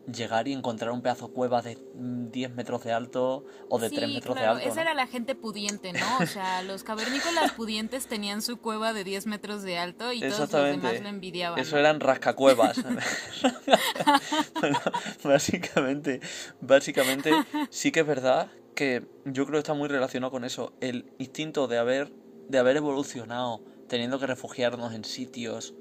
llegar 0.09 0.47
y 0.47 0.53
encontrar 0.53 0.91
un 0.91 1.01
pedazo 1.01 1.27
de 1.27 1.33
cueva 1.33 1.61
de 1.61 1.77
mm, 1.95 2.31
10 2.31 2.55
metros 2.55 2.81
de 2.85 2.93
alto 2.93 3.43
o 3.67 3.77
de 3.77 3.89
sí, 3.89 3.95
3 3.97 4.09
metros 4.13 4.37
claro, 4.37 4.55
de 4.55 4.61
alto. 4.61 4.69
esa 4.69 4.75
¿no? 4.75 4.81
era 4.83 4.93
la 4.93 5.07
gente 5.07 5.35
pudiente, 5.35 5.91
¿no? 5.91 6.17
O 6.21 6.25
sea, 6.25 6.61
los 6.63 6.83
cavernícolas 6.83 7.51
pudientes 7.51 8.07
tenían 8.07 8.41
su 8.41 8.57
cueva 8.57 8.93
de 8.93 9.03
10 9.03 9.25
metros 9.27 9.63
de 9.63 9.77
alto 9.77 10.13
y 10.13 10.21
todos 10.21 10.39
los 10.39 10.51
demás 10.51 11.01
lo 11.01 11.09
envidiaban. 11.09 11.59
Eso 11.59 11.75
¿no? 11.75 11.81
eran 11.81 11.99
rascacuevas. 11.99 12.81
bueno, 14.61 14.79
básicamente, 15.23 16.21
básicamente 16.61 17.31
sí 17.69 17.91
que 17.91 17.99
es 18.01 18.07
verdad 18.07 18.49
que 18.75 19.03
yo 19.25 19.45
creo 19.45 19.53
que 19.57 19.59
está 19.59 19.73
muy 19.73 19.89
relacionado 19.89 20.31
con 20.31 20.45
eso. 20.45 20.71
El 20.79 21.11
instinto 21.17 21.67
de 21.67 21.79
haber, 21.79 22.13
de 22.49 22.57
haber 22.57 22.77
evolucionado 22.77 23.61
teniendo 23.87 24.19
que 24.19 24.27
refugiarnos 24.27 24.93
en 24.93 25.03
sitios 25.03 25.73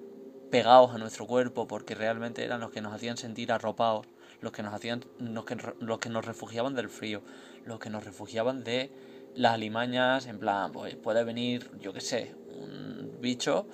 pegados 0.50 0.94
a 0.94 0.98
nuestro 0.98 1.26
cuerpo 1.26 1.66
porque 1.66 1.94
realmente 1.94 2.44
eran 2.44 2.60
los 2.60 2.70
que 2.70 2.80
nos 2.80 2.94
hacían 2.94 3.16
sentir 3.16 3.52
arropados, 3.52 4.06
los 4.40 4.52
que 4.52 4.62
nos 4.62 4.74
hacían, 4.74 5.04
los 5.18 5.44
que, 5.44 5.56
los 5.80 5.98
que 5.98 6.08
nos 6.08 6.24
refugiaban 6.24 6.74
del 6.74 6.88
frío, 6.88 7.22
los 7.64 7.78
que 7.78 7.90
nos 7.90 8.04
refugiaban 8.04 8.64
de 8.64 8.90
las 9.34 9.54
alimañas, 9.54 10.26
en 10.26 10.38
plan, 10.38 10.72
pues 10.72 10.96
puede 10.96 11.24
venir, 11.24 11.70
yo 11.80 11.92
qué 11.92 12.00
sé, 12.00 12.34
un 12.48 13.18
bicho 13.20 13.66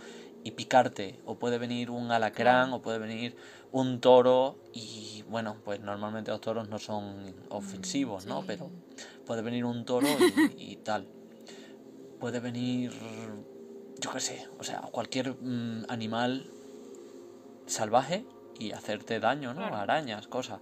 y 0.44 0.52
picarte, 0.52 1.20
o 1.24 1.38
puede 1.38 1.58
venir 1.58 1.90
un 1.90 2.10
alacrán, 2.10 2.72
o 2.72 2.82
puede 2.82 2.98
venir 2.98 3.36
un 3.70 4.00
toro, 4.00 4.58
y 4.72 5.22
bueno, 5.28 5.56
pues 5.64 5.80
normalmente 5.80 6.32
los 6.32 6.40
toros 6.40 6.68
no 6.68 6.80
son 6.80 7.32
ofensivos, 7.48 8.26
¿no? 8.26 8.42
Pero 8.44 8.70
puede 9.24 9.42
venir 9.42 9.64
un 9.64 9.84
toro 9.84 10.08
y, 10.56 10.72
y 10.72 10.76
tal. 10.76 11.06
Puede 12.22 12.38
venir, 12.38 12.92
yo 13.98 14.12
qué 14.12 14.20
sé, 14.20 14.46
o 14.60 14.62
sea, 14.62 14.80
cualquier 14.92 15.34
mm, 15.40 15.86
animal 15.88 16.48
salvaje 17.66 18.24
y 18.60 18.70
hacerte 18.70 19.18
daño, 19.18 19.54
¿no? 19.54 19.64
Arañas, 19.64 20.28
cosas. 20.28 20.60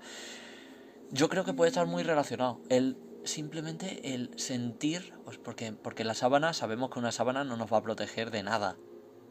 Yo 1.11 1.29
creo 1.29 1.45
que 1.45 1.53
puede 1.53 1.69
estar 1.69 1.87
muy 1.87 2.03
relacionado. 2.03 2.61
El 2.71 2.97
simplemente 3.25 4.15
el 4.15 4.31
sentir, 4.39 5.13
pues 5.27 5.37
porque, 5.37 5.75
porque 5.75 6.03
la 6.03 6.15
sábana, 6.15 6.55
sabemos 6.55 6.89
que 6.89 6.99
una 6.99 7.13
sábana 7.13 7.45
no 7.45 7.59
nos 7.59 7.71
va 7.71 7.77
a 7.77 7.83
proteger 7.83 8.31
de 8.31 8.43
nada. 8.43 8.79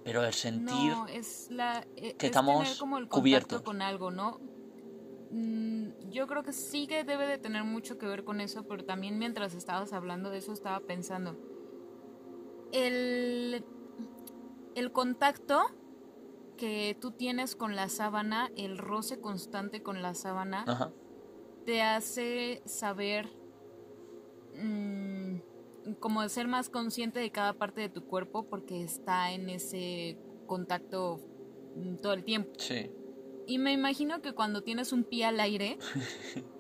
Pero 0.04 0.24
el 0.24 0.34
sentir 0.34 0.94
No, 0.94 1.08
es 1.08 1.50
la 1.50 1.84
e- 1.96 2.10
que 2.10 2.28
es 2.28 2.32
estamos 2.32 2.64
tener 2.68 2.78
como 2.78 3.00
el 3.00 3.08
cubiertos. 3.08 3.64
con 3.64 3.82
algo, 3.82 4.12
¿no? 4.12 4.38
Mm, 5.32 5.90
Yo 6.12 6.28
creo 6.28 6.44
que 6.44 6.54
sí 6.54 6.86
que 6.86 7.04
debe 7.04 7.26
de 7.26 7.40
tener 7.40 7.64
mucho 7.64 7.98
que 7.98 8.06
ver 8.06 8.24
con 8.24 8.40
eso, 8.40 8.64
pero 8.66 8.84
también 8.84 9.18
mientras 9.18 9.56
estabas 9.56 9.94
hablando 9.94 10.30
de 10.30 10.38
eso 10.38 10.54
estaba 10.54 10.80
pensando. 10.82 11.36
El, 12.72 13.64
el 14.76 14.92
contacto 14.92 15.62
que 16.58 16.98
tú 17.00 17.12
tienes 17.12 17.56
con 17.56 17.76
la 17.76 17.90
sábana, 17.90 18.52
el 18.58 18.78
roce 18.78 19.20
constante 19.22 19.82
con 19.82 20.02
la 20.02 20.14
sábana, 20.14 20.66
Ajá. 20.68 20.92
te 21.66 21.82
hace 21.82 22.62
saber 22.66 23.30
mm, 24.56 25.40
como 26.00 26.28
ser 26.28 26.48
más 26.48 26.70
consciente 26.70 27.20
de 27.20 27.32
cada 27.32 27.54
parte 27.54 27.82
de 27.82 27.90
tu 27.90 28.04
cuerpo 28.06 28.44
porque 28.44 28.84
está 28.84 29.32
en 29.32 29.50
ese 29.50 30.18
contacto 30.48 31.22
mm, 31.76 31.96
todo 31.98 32.14
el 32.14 32.24
tiempo. 32.26 32.52
Sí. 32.58 32.92
Y 33.48 33.58
me 33.58 33.72
imagino 33.72 34.22
que 34.22 34.34
cuando 34.34 34.62
tienes 34.62 34.92
un 34.92 35.04
pie 35.04 35.26
al 35.26 35.40
aire, 35.40 35.78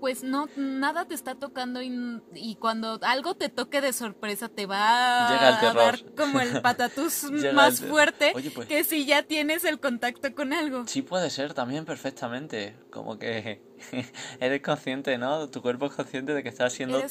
pues 0.00 0.22
no, 0.22 0.48
nada 0.56 1.06
te 1.06 1.14
está 1.14 1.34
tocando 1.34 1.82
y, 1.82 2.20
y 2.34 2.56
cuando 2.56 2.98
algo 3.02 3.34
te 3.34 3.48
toque 3.48 3.80
de 3.80 3.92
sorpresa 3.92 4.48
te 4.48 4.66
va 4.66 5.28
Llega 5.30 5.70
a 5.70 5.72
dar 5.74 6.04
como 6.16 6.40
el 6.40 6.60
patatús 6.62 7.24
más 7.54 7.80
el- 7.80 7.88
fuerte 7.88 8.32
Oye, 8.34 8.50
pues- 8.50 8.68
que 8.68 8.84
si 8.84 9.04
ya 9.06 9.22
tienes 9.22 9.64
el 9.64 9.80
contacto 9.80 10.34
con 10.34 10.52
algo. 10.52 10.86
Sí 10.86 11.02
puede 11.02 11.30
ser 11.30 11.54
también 11.54 11.84
perfectamente, 11.84 12.76
como 12.90 13.18
que 13.18 13.62
eres 14.40 14.62
consciente, 14.62 15.18
¿no? 15.18 15.48
Tu 15.50 15.60
cuerpo 15.62 15.86
es 15.86 15.92
consciente 15.92 16.32
de 16.34 16.42
que 16.42 16.48
estás 16.48 16.72
siendo 16.72 17.02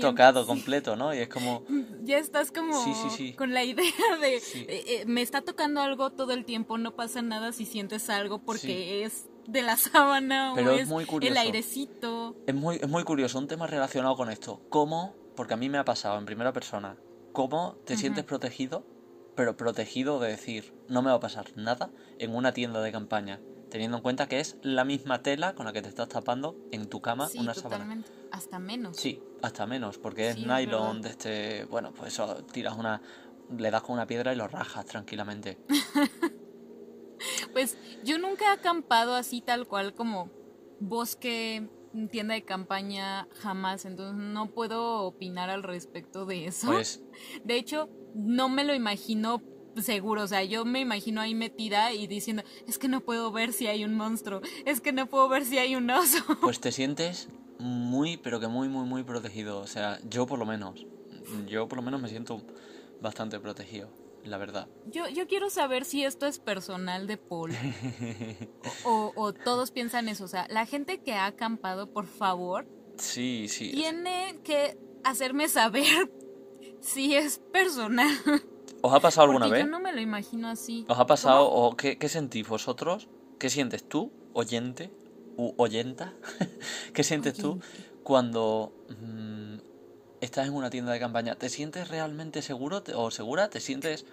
tocado 0.00 0.46
completo, 0.46 0.96
¿no? 0.96 1.14
Y 1.14 1.18
es 1.18 1.28
como, 1.28 1.64
Ya 2.02 2.18
estás 2.18 2.50
como 2.52 2.82
Sí, 2.84 2.92
sí, 2.94 3.10
sí. 3.16 3.32
con 3.34 3.52
la 3.52 3.64
idea 3.64 3.92
de 4.20 4.36
eh, 4.36 4.42
eh, 4.68 5.04
me 5.06 5.22
está 5.22 5.42
tocando 5.42 5.80
algo 5.80 6.10
todo 6.10 6.32
el 6.32 6.44
tiempo, 6.44 6.78
no 6.78 6.94
pasa 6.94 7.22
nada 7.22 7.52
si 7.52 7.64
sientes 7.66 8.08
algo 8.10 8.38
porque 8.42 9.04
es 9.04 9.26
de 9.46 9.62
la 9.62 9.76
sábana 9.76 10.52
Pero 10.54 10.72
o 10.72 10.74
es 10.74 10.82
es 10.82 10.88
muy 10.88 11.04
curioso. 11.04 11.32
el 11.32 11.38
airecito. 11.38 12.36
es 12.46 12.54
muy, 12.54 12.76
es 12.76 12.88
muy 12.88 13.04
curioso, 13.04 13.38
un 13.38 13.48
tema 13.48 13.66
relacionado 13.66 14.16
con 14.16 14.30
esto. 14.30 14.60
¿Cómo? 14.68 15.14
Porque 15.36 15.54
a 15.54 15.56
mí 15.56 15.68
me 15.68 15.78
ha 15.78 15.84
pasado 15.84 16.18
en 16.18 16.26
primera 16.26 16.52
persona. 16.52 16.96
¿Cómo 17.32 17.76
te 17.84 17.96
sientes 17.96 18.24
protegido? 18.24 18.84
Pero 19.34 19.56
protegido 19.56 20.20
de 20.20 20.28
decir, 20.28 20.74
no 20.88 21.00
me 21.02 21.08
va 21.10 21.16
a 21.16 21.20
pasar 21.20 21.46
nada 21.56 21.90
en 22.18 22.34
una 22.34 22.52
tienda 22.52 22.82
de 22.82 22.92
campaña. 22.92 23.40
Teniendo 23.70 23.96
en 23.96 24.02
cuenta 24.02 24.26
que 24.28 24.38
es 24.40 24.58
la 24.60 24.84
misma 24.84 25.22
tela 25.22 25.54
con 25.54 25.64
la 25.64 25.72
que 25.72 25.80
te 25.80 25.88
estás 25.88 26.08
tapando 26.10 26.56
en 26.72 26.86
tu 26.90 27.00
cama 27.00 27.28
Sí, 27.28 27.38
una 27.38 27.54
sábana. 27.54 27.76
totalmente. 27.84 28.10
Hasta 28.30 28.58
menos. 28.58 28.96
Sí, 28.98 29.22
hasta 29.40 29.64
menos, 29.66 29.96
porque 29.96 30.28
es 30.28 30.34
Sí, 30.34 30.42
es 30.42 30.46
nylon 30.46 31.00
de 31.00 31.08
este. 31.08 31.64
Bueno, 31.64 31.92
pues 31.94 32.12
eso, 32.12 32.44
tiras 32.52 32.76
una. 32.76 33.00
Le 33.56 33.70
das 33.70 33.80
con 33.82 33.94
una 33.94 34.06
piedra 34.06 34.34
y 34.34 34.36
lo 34.36 34.46
rajas 34.48 34.84
tranquilamente. 34.84 35.58
Pues 37.52 37.76
yo 38.04 38.18
nunca 38.18 38.46
he 38.46 38.48
acampado 38.48 39.14
así 39.14 39.40
tal 39.40 39.66
cual 39.66 39.94
como 39.94 40.30
bosque, 40.80 41.68
tienda 42.10 42.34
de 42.34 42.44
campaña, 42.44 43.28
jamás. 43.40 43.84
Entonces 43.84 44.16
no 44.16 44.50
puedo 44.50 45.02
opinar 45.02 45.50
al 45.50 45.62
respecto 45.62 46.26
de 46.26 46.46
eso. 46.46 46.68
Pues 46.68 47.02
De 47.44 47.56
hecho, 47.56 47.88
no 48.14 48.48
me 48.48 48.64
lo 48.64 48.74
imagino 48.74 49.42
seguro. 49.76 50.22
O 50.22 50.26
sea, 50.26 50.44
yo 50.44 50.64
me 50.64 50.80
imagino 50.80 51.20
ahí 51.20 51.34
metida 51.34 51.92
y 51.92 52.06
diciendo, 52.06 52.42
es 52.66 52.78
que 52.78 52.88
no 52.88 53.00
puedo 53.00 53.32
ver 53.32 53.52
si 53.52 53.66
hay 53.66 53.84
un 53.84 53.94
monstruo. 53.94 54.40
Es 54.64 54.80
que 54.80 54.92
no 54.92 55.06
puedo 55.06 55.28
ver 55.28 55.44
si 55.44 55.58
hay 55.58 55.76
un 55.76 55.90
oso. 55.90 56.24
Pues 56.40 56.60
te 56.60 56.72
sientes 56.72 57.28
muy, 57.58 58.16
pero 58.16 58.40
que 58.40 58.48
muy, 58.48 58.68
muy, 58.68 58.86
muy 58.86 59.02
protegido. 59.04 59.60
O 59.60 59.66
sea, 59.66 59.98
yo 60.08 60.26
por 60.26 60.38
lo 60.38 60.46
menos. 60.46 60.86
Yo 61.46 61.68
por 61.68 61.78
lo 61.78 61.82
menos 61.82 62.00
me 62.00 62.08
siento 62.08 62.42
bastante 63.00 63.38
protegido, 63.40 63.88
la 64.24 64.38
verdad. 64.38 64.68
Yo, 64.86 65.08
yo 65.08 65.26
quiero 65.26 65.50
saber 65.50 65.84
si 65.84 66.04
esto 66.04 66.26
es 66.26 66.38
personal 66.38 67.06
de 67.06 67.16
Paul. 67.16 67.52
O, 68.84 68.88
o- 68.88 69.12
o 69.16 69.32
todos 69.32 69.70
piensan 69.70 70.08
eso. 70.08 70.24
O 70.24 70.28
sea, 70.28 70.46
la 70.48 70.66
gente 70.66 71.02
que 71.02 71.14
ha 71.14 71.26
acampado, 71.26 71.88
por 71.92 72.06
favor, 72.06 72.66
Sí, 72.98 73.46
sí. 73.48 73.70
tiene 73.72 74.38
que 74.44 74.78
hacerme 75.04 75.48
saber 75.48 76.10
si 76.80 77.14
es 77.16 77.38
personal. 77.52 78.14
¿Os 78.80 78.92
ha 78.92 79.00
pasado 79.00 79.26
alguna 79.26 79.46
Porque 79.46 79.58
vez? 79.60 79.64
yo 79.66 79.70
no 79.70 79.80
me 79.80 79.92
lo 79.92 80.00
imagino 80.00 80.48
así. 80.48 80.84
¿Os 80.88 80.98
ha 80.98 81.06
pasado 81.06 81.48
o 81.50 81.76
qué, 81.76 81.98
qué 81.98 82.08
sentís 82.08 82.48
vosotros? 82.48 83.08
¿Qué 83.38 83.48
sientes 83.50 83.88
tú, 83.88 84.12
oyente 84.34 84.92
u 85.36 85.52
oyenta? 85.56 86.14
¿Qué 86.94 87.02
sientes 87.04 87.34
tú 87.34 87.60
cuando 88.02 88.72
mm, 88.88 89.56
estás 90.22 90.46
en 90.46 90.54
una 90.54 90.70
tienda 90.70 90.92
de 90.92 91.00
campaña? 91.00 91.34
¿Te 91.36 91.48
sientes 91.48 91.88
realmente 91.88 92.42
seguro 92.42 92.82
te- 92.82 92.94
o 92.94 93.10
segura? 93.10 93.50
¿Te 93.50 93.60
sientes 93.60 94.06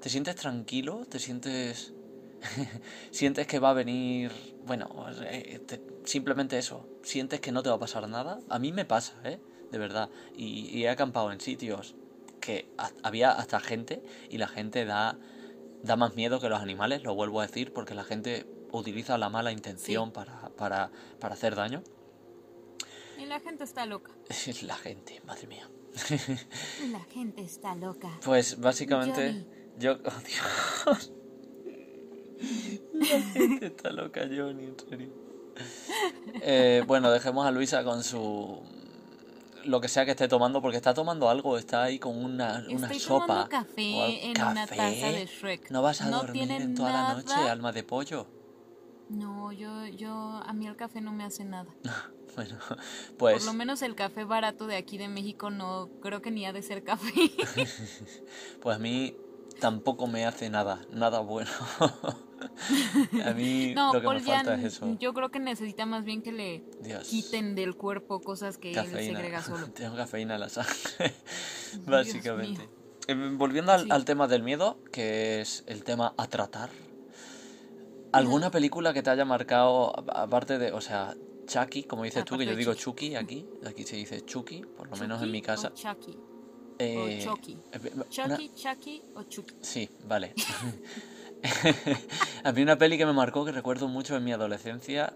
te 0.00 0.08
sientes 0.10 0.36
tranquilo? 0.36 1.06
¿Te 1.08 1.18
sientes 1.18 1.92
sientes 3.10 3.46
que 3.46 3.58
va 3.58 3.70
a 3.70 3.74
venir, 3.74 4.30
bueno, 4.66 4.88
eh, 5.22 5.60
te- 5.66 5.80
simplemente 6.04 6.58
eso, 6.58 6.86
sientes 7.02 7.40
que 7.40 7.52
no 7.52 7.62
te 7.62 7.70
va 7.70 7.76
a 7.76 7.78
pasar 7.78 8.08
nada? 8.08 8.40
A 8.48 8.58
mí 8.58 8.72
me 8.72 8.84
pasa, 8.84 9.14
¿eh? 9.24 9.38
De 9.70 9.78
verdad. 9.78 10.10
Y, 10.36 10.68
y 10.68 10.84
he 10.84 10.88
acampado 10.90 11.32
en 11.32 11.40
sitios 11.40 11.94
que 12.40 12.66
ha- 12.78 12.92
había 13.02 13.30
hasta 13.32 13.60
gente 13.60 14.02
y 14.30 14.38
la 14.38 14.48
gente 14.48 14.84
da 14.84 15.18
da 15.82 15.96
más 15.96 16.14
miedo 16.16 16.40
que 16.40 16.48
los 16.48 16.62
animales, 16.62 17.02
lo 17.02 17.14
vuelvo 17.14 17.40
a 17.40 17.46
decir, 17.46 17.72
porque 17.72 17.94
la 17.94 18.04
gente 18.04 18.46
utiliza 18.72 19.18
la 19.18 19.28
mala 19.28 19.52
intención 19.52 20.12
para, 20.12 20.48
para, 20.56 20.90
para 21.20 21.34
hacer 21.34 21.54
daño. 21.56 21.82
Y 23.24 23.26
la 23.26 23.40
gente 23.40 23.64
está 23.64 23.86
loca. 23.86 24.12
La 24.62 24.76
gente, 24.76 25.20
madre 25.26 25.46
mía. 25.46 25.68
La 26.90 27.00
gente 27.00 27.42
está 27.42 27.74
loca. 27.74 28.10
Pues 28.24 28.60
básicamente, 28.60 29.32
Johnny. 29.32 29.46
yo. 29.78 29.98
Oh, 30.86 30.90
Dios. 30.90 31.12
La 32.92 33.06
gente 33.32 33.66
está 33.66 33.90
loca, 33.90 34.22
Johnny, 34.22 34.64
en 34.64 34.76
serio. 34.78 35.08
Eh, 36.42 36.82
bueno, 36.86 37.10
dejemos 37.10 37.46
a 37.46 37.50
Luisa 37.50 37.82
con 37.84 38.02
su. 38.04 38.60
Lo 39.64 39.80
que 39.80 39.88
sea 39.88 40.04
que 40.04 40.10
esté 40.10 40.28
tomando, 40.28 40.60
porque 40.60 40.76
está 40.76 40.92
tomando 40.92 41.30
algo, 41.30 41.56
está 41.56 41.84
ahí 41.84 41.98
con 41.98 42.22
una, 42.22 42.64
una 42.68 42.86
Estoy 42.88 42.98
sopa. 43.00 43.26
tomando 43.26 43.46
o 43.46 43.48
café 43.48 44.02
algo. 44.02 44.18
en 44.22 44.30
una 44.42 44.66
¿Café? 44.66 44.76
taza 44.76 45.06
de 45.12 45.26
Shrek. 45.26 45.70
¿No 45.70 45.80
vas 45.80 46.02
a 46.02 46.10
No 46.10 46.18
dormir 46.20 46.50
en 46.50 46.74
toda 46.74 46.90
la 46.92 47.02
nada- 47.02 47.14
noche, 47.22 47.48
alma 47.48 47.72
de 47.72 47.82
pollo? 47.84 48.26
No, 49.08 49.52
yo, 49.52 49.86
yo, 49.86 50.12
a 50.12 50.52
mí 50.52 50.66
el 50.66 50.76
café 50.76 51.00
no 51.00 51.12
me 51.12 51.24
hace 51.24 51.44
nada. 51.44 51.74
Bueno, 52.36 52.58
Por 53.18 53.32
pues. 53.32 53.44
lo 53.46 53.52
menos 53.52 53.82
el 53.82 53.94
café 53.94 54.24
barato 54.24 54.66
de 54.66 54.76
aquí 54.76 54.98
de 54.98 55.08
México 55.08 55.50
no 55.50 55.88
creo 56.02 56.20
que 56.22 56.30
ni 56.30 56.46
ha 56.46 56.52
de 56.52 56.62
ser 56.62 56.82
café. 56.84 57.12
Pues 58.60 58.76
a 58.76 58.78
mí 58.78 59.16
tampoco 59.60 60.06
me 60.06 60.24
hace 60.26 60.50
nada, 60.50 60.80
nada 60.90 61.20
bueno. 61.20 61.50
a 63.24 63.30
mí 63.32 63.72
no, 63.74 63.92
lo 63.92 64.00
que 64.00 64.04
Paul 64.04 64.16
me 64.16 64.22
falta 64.22 64.54
es 64.54 64.64
eso. 64.64 64.96
yo 64.98 65.14
creo 65.14 65.30
que 65.30 65.38
necesita 65.38 65.86
más 65.86 66.04
bien 66.04 66.22
que 66.22 66.32
le 66.32 66.64
Dios. 66.80 67.08
quiten 67.08 67.54
del 67.54 67.76
cuerpo 67.76 68.20
cosas 68.20 68.58
que 68.58 68.70
él 68.70 68.74
Cafeína. 68.76 69.16
segrega 69.18 69.42
solo. 69.42 69.66
Tengo 69.70 69.96
cafeína 69.96 70.34
en 70.34 70.40
la 70.40 70.48
sangre, 70.48 71.14
básicamente. 71.86 72.68
Eh, 73.06 73.14
Volviendo 73.36 73.72
al, 73.72 73.82
Sí. 73.84 73.88
al 73.90 74.04
tema 74.04 74.26
del 74.28 74.42
miedo, 74.42 74.78
que 74.92 75.40
es 75.40 75.62
el 75.66 75.84
tema 75.84 76.14
a 76.16 76.26
tratar. 76.26 76.70
¿Alguna 78.12 78.50
película 78.50 78.92
que 78.94 79.02
te 79.02 79.10
haya 79.10 79.24
marcado, 79.24 79.92
aparte 80.14 80.58
de, 80.58 80.72
o 80.72 80.80
sea, 80.80 81.14
Chucky, 81.46 81.84
como 81.84 82.04
dices 82.04 82.24
tú, 82.24 82.36
que 82.38 82.46
yo 82.46 82.54
digo 82.56 82.74
Chucky. 82.74 83.14
Aquí, 83.16 83.46
aquí 83.66 83.84
se 83.84 83.96
dice 83.96 84.24
Chucky, 84.24 84.62
por 84.76 84.88
lo 84.88 84.96
menos 84.96 85.22
en 85.22 85.30
mi 85.30 85.42
casa. 85.42 85.68
O 85.68 85.74
Chucky. 85.74 86.16
Eh, 86.78 87.20
Chucky. 87.24 87.56
eh, 87.72 87.78
una- 87.94 88.08
Chucky, 88.08 88.50
Chucky 88.54 89.02
o 89.14 89.22
Chucky. 89.24 89.54
Sí, 89.60 89.88
vale. 90.06 90.34
a 92.44 92.52
mí 92.52 92.62
una 92.62 92.78
peli 92.78 92.96
que 92.98 93.06
me 93.06 93.12
marcó, 93.12 93.44
que 93.44 93.52
recuerdo 93.52 93.88
mucho 93.88 94.16
en 94.16 94.24
mi 94.24 94.32
adolescencia, 94.32 95.14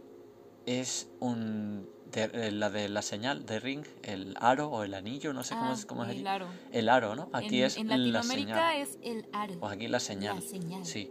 es 0.66 1.08
un 1.20 1.88
de- 2.12 2.30
eh, 2.32 2.50
la 2.52 2.70
de 2.70 2.88
la 2.88 3.02
señal 3.02 3.46
de 3.46 3.60
Ring, 3.60 3.84
el 4.02 4.34
aro 4.40 4.68
o 4.68 4.82
el 4.82 4.94
anillo, 4.94 5.32
no 5.32 5.42
sé 5.44 5.54
cómo 5.54 5.70
Ah, 5.70 5.74
es, 5.74 5.86
cómo 5.86 6.04
es 6.04 6.10
allí. 6.10 6.20
el 6.20 6.26
aro. 6.26 6.46
El 6.72 6.88
aro, 6.88 7.14
¿no? 7.16 7.30
Aquí 7.32 7.60
en, 7.60 7.66
es 7.66 7.76
en 7.76 8.12
la 8.12 8.22
señal. 8.22 8.76
es 8.76 8.98
el 9.02 9.26
aro. 9.32 9.54
O 9.60 9.66
aquí 9.66 9.88
la 9.88 10.00
señal. 10.00 10.36
La 10.36 10.42
señal. 10.42 10.84
Sí. 10.84 11.10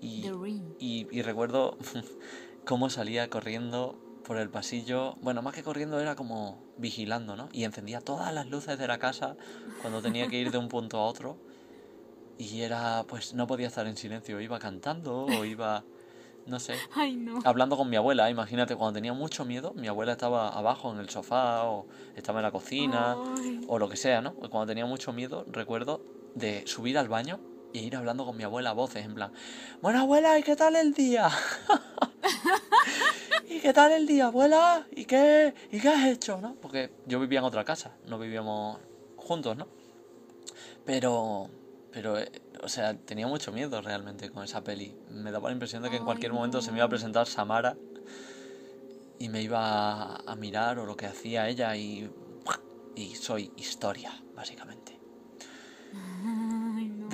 Y, 0.00 0.22
The 0.22 0.32
ring. 0.32 0.62
y, 0.78 1.06
y 1.10 1.22
recuerdo 1.22 1.78
cómo 2.66 2.90
salía 2.90 3.30
corriendo 3.30 3.98
por 4.26 4.36
el 4.38 4.50
pasillo. 4.50 5.14
Bueno, 5.20 5.40
más 5.40 5.54
que 5.54 5.62
corriendo 5.62 6.00
era 6.00 6.16
como 6.16 6.58
vigilando, 6.76 7.36
¿no? 7.36 7.48
Y 7.52 7.64
encendía 7.64 8.00
todas 8.00 8.32
las 8.34 8.46
luces 8.48 8.78
de 8.78 8.88
la 8.88 8.98
casa 8.98 9.36
cuando 9.80 10.02
tenía 10.02 10.26
que 10.28 10.38
ir 10.38 10.50
de 10.50 10.58
un 10.58 10.68
punto 10.68 10.98
a 10.98 11.04
otro. 11.04 11.38
Y 12.38 12.62
era, 12.62 13.04
pues 13.06 13.34
no 13.34 13.46
podía 13.46 13.68
estar 13.68 13.86
en 13.86 13.96
silencio. 13.96 14.40
Iba 14.40 14.58
cantando 14.58 15.24
o 15.24 15.44
iba, 15.44 15.84
no 16.46 16.58
sé, 16.58 16.74
Ay, 16.94 17.16
no. 17.16 17.38
hablando 17.44 17.76
con 17.76 17.88
mi 17.88 17.96
abuela. 17.96 18.28
Imagínate, 18.28 18.74
cuando 18.74 18.94
tenía 18.94 19.12
mucho 19.12 19.44
miedo, 19.44 19.72
mi 19.74 19.86
abuela 19.86 20.12
estaba 20.12 20.48
abajo 20.48 20.92
en 20.92 20.98
el 20.98 21.08
sofá 21.08 21.64
o 21.64 21.86
estaba 22.16 22.40
en 22.40 22.44
la 22.44 22.50
cocina 22.50 23.16
Ay. 23.38 23.60
o 23.68 23.78
lo 23.78 23.88
que 23.88 23.96
sea, 23.96 24.20
¿no? 24.20 24.34
Cuando 24.34 24.66
tenía 24.66 24.86
mucho 24.86 25.12
miedo, 25.12 25.44
recuerdo 25.48 26.02
de 26.34 26.66
subir 26.66 26.98
al 26.98 27.08
baño 27.08 27.40
e 27.72 27.78
ir 27.78 27.96
hablando 27.96 28.24
con 28.24 28.36
mi 28.36 28.44
abuela 28.44 28.70
a 28.70 28.72
voces, 28.72 29.04
en 29.04 29.14
plan, 29.14 29.32
bueno 29.82 30.00
abuela, 30.00 30.38
¿y 30.38 30.42
qué 30.42 30.56
tal 30.56 30.76
el 30.76 30.94
día? 30.94 31.30
¿Y 33.48 33.60
qué 33.60 33.72
tal 33.72 33.92
el 33.92 34.06
día, 34.06 34.26
abuela? 34.26 34.86
¿Y 34.90 35.04
qué, 35.04 35.54
¿Y 35.70 35.80
qué 35.80 35.88
has 35.88 36.06
hecho, 36.06 36.40
no? 36.40 36.54
Porque 36.56 36.90
yo 37.06 37.20
vivía 37.20 37.38
en 37.38 37.44
otra 37.44 37.64
casa, 37.64 37.92
no 38.06 38.18
vivíamos 38.18 38.78
juntos, 39.16 39.56
¿no? 39.56 39.68
Pero, 40.84 41.48
pero, 41.92 42.18
eh, 42.18 42.30
o 42.62 42.68
sea, 42.68 42.96
tenía 42.96 43.26
mucho 43.26 43.52
miedo 43.52 43.80
realmente 43.80 44.30
con 44.30 44.44
esa 44.44 44.62
peli. 44.62 44.96
Me 45.10 45.30
daba 45.30 45.48
la 45.48 45.54
impresión 45.54 45.82
de 45.82 45.90
que 45.90 45.96
en 45.96 46.04
cualquier 46.04 46.32
momento 46.32 46.60
se 46.60 46.70
me 46.70 46.78
iba 46.78 46.86
a 46.86 46.88
presentar 46.88 47.26
Samara 47.26 47.76
y 49.18 49.28
me 49.28 49.42
iba 49.42 49.60
a, 49.60 50.16
a 50.26 50.36
mirar 50.36 50.78
o 50.78 50.86
lo 50.86 50.96
que 50.96 51.06
hacía 51.06 51.48
ella 51.48 51.76
y, 51.76 52.10
y 52.94 53.14
soy 53.14 53.52
historia, 53.56 54.12
básicamente. 54.34 54.98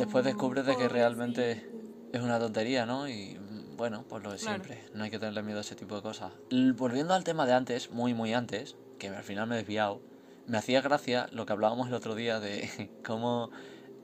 Después 0.03 0.25
descubres 0.25 0.67
de 0.67 0.77
que 0.77 0.89
realmente 0.89 1.65
es 2.13 2.21
una 2.21 2.39
tontería, 2.41 2.87
¿no? 2.87 3.09
Y 3.09 3.39
bueno, 3.77 4.05
pues 4.09 4.21
lo 4.23 4.33
de 4.33 4.39
Claro. 4.39 4.65
siempre. 4.65 4.83
No 4.93 5.05
hay 5.05 5.11
que 5.11 5.21
tenerle 5.21 5.43
miedo 5.43 5.59
a 5.59 5.61
ese 5.61 5.77
tipo 5.77 5.95
de 5.95 6.03
cosas. 6.03 6.33
Volviendo 6.51 7.15
al 7.15 7.23
tema 7.23 7.47
de 7.47 7.53
antes, 7.53 7.91
muy, 7.91 8.13
muy 8.13 8.35
antes, 8.35 8.75
que 8.99 9.09
al 9.09 9.23
final 9.23 9.47
me 9.47 9.55
he 9.55 9.59
desviado, 9.59 10.01
me 10.47 10.59
hacía 10.59 10.81
gracia 10.81 11.29
lo 11.31 11.47
que 11.47 11.53
hablábamos 11.53 11.87
el 11.87 11.95
otro 11.95 12.17
día 12.17 12.41
de 12.41 12.69
cómo 13.05 13.51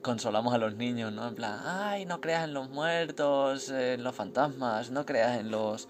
consolamos 0.01 0.53
a 0.53 0.57
los 0.57 0.75
niños, 0.75 1.11
¿no? 1.11 1.27
En 1.27 1.35
plan, 1.35 1.59
ay, 1.65 2.05
no 2.05 2.21
creas 2.21 2.45
en 2.45 2.53
los 2.53 2.69
muertos, 2.69 3.67
en 3.69 4.01
los 4.01 4.15
fantasmas, 4.15 4.91
no 4.91 5.05
creas 5.05 5.37
en 5.37 5.51
los 5.51 5.89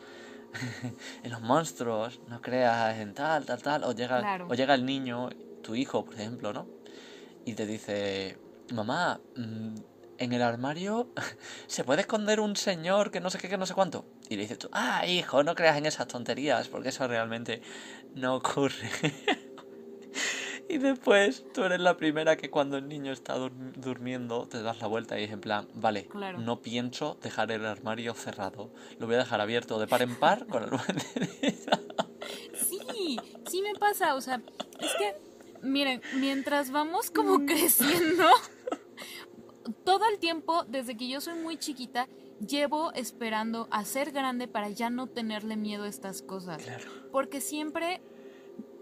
en 1.24 1.32
los 1.32 1.42
monstruos, 1.42 2.20
no 2.28 2.42
creas 2.42 2.98
en 2.98 3.14
tal, 3.14 3.46
tal, 3.46 3.62
tal. 3.62 3.84
O 3.84 3.92
llega, 3.92 4.22
Claro. 4.22 4.48
o 4.50 4.56
llega 4.56 4.74
el 4.74 4.88
niño, 4.88 5.30
tu 5.62 5.76
hijo, 5.76 6.04
por 6.04 6.16
ejemplo, 6.16 6.52
¿no? 6.52 6.66
Y 7.46 7.54
te 7.54 7.68
dice, 7.68 8.38
mamá, 8.74 9.20
mm, 9.36 9.76
en 10.20 10.34
el 10.34 10.42
armario 10.42 11.10
se 11.68 11.84
puede 11.84 12.02
esconder 12.02 12.40
un 12.40 12.56
señor 12.56 13.10
que 13.12 13.20
no 13.22 13.30
sé 13.30 13.38
qué, 13.40 13.50
que 13.50 13.58
no 13.58 13.66
sé 13.66 13.74
cuánto. 13.74 14.06
Y 14.30 14.36
le 14.36 14.44
dices 14.44 14.60
tú, 14.60 14.70
ah, 14.72 15.06
hijo, 15.08 15.44
no 15.44 15.56
creas 15.56 15.78
en 15.78 15.86
esas 15.86 16.08
tonterías, 16.08 16.68
porque 16.68 16.90
eso 16.90 17.08
realmente 17.08 17.62
no 18.16 18.36
ocurre. 18.36 18.90
Y 20.72 20.78
después 20.78 21.44
tú 21.52 21.64
eres 21.64 21.80
la 21.80 21.98
primera 21.98 22.38
que 22.38 22.52
cuando 22.52 22.78
el 22.78 22.88
niño 22.88 23.12
está 23.12 23.36
dur- 23.38 23.52
durmiendo 23.74 24.48
te 24.48 24.62
das 24.62 24.80
la 24.80 24.86
vuelta 24.86 25.20
y 25.20 25.24
es 25.24 25.32
en 25.32 25.42
plan, 25.42 25.68
vale, 25.74 26.06
Claro. 26.06 26.38
no 26.38 26.62
pienso 26.62 27.18
dejar 27.24 27.52
el 27.52 27.66
armario 27.66 28.14
cerrado. 28.14 28.72
Lo 29.00 29.08
voy 29.08 29.16
a 29.16 29.20
dejar 29.20 29.42
abierto 29.42 29.80
de 29.80 29.88
par 29.88 30.04
en 30.04 30.16
par 30.16 30.46
con 30.46 30.62
el 30.64 30.70
Sí, 32.54 33.18
sí 33.50 33.62
me 33.64 33.74
pasa, 33.80 34.14
o 34.14 34.22
sea, 34.22 34.42
es 34.80 34.92
que, 35.00 35.16
miren, 35.64 36.04
mientras 36.14 36.70
vamos 36.70 37.10
como 37.10 37.46
creciendo, 37.48 38.26
todo 38.26 38.59
el 40.10 40.20
tiempo, 40.20 40.64
desde 40.68 40.98
que 40.98 41.08
yo 41.08 41.22
soy 41.22 41.40
muy 41.40 41.58
chiquita, 41.58 42.08
llevo 42.46 42.92
esperando 42.94 43.68
a 43.72 43.86
ser 43.86 44.12
grande 44.12 44.48
para 44.48 44.70
ya 44.70 44.90
no 44.90 45.08
tenerle 45.08 45.58
miedo 45.58 45.84
a 45.84 45.88
estas 45.88 46.22
cosas. 46.22 46.64
Claro. 46.64 46.86
Porque 47.12 47.42
siempre 47.42 48.02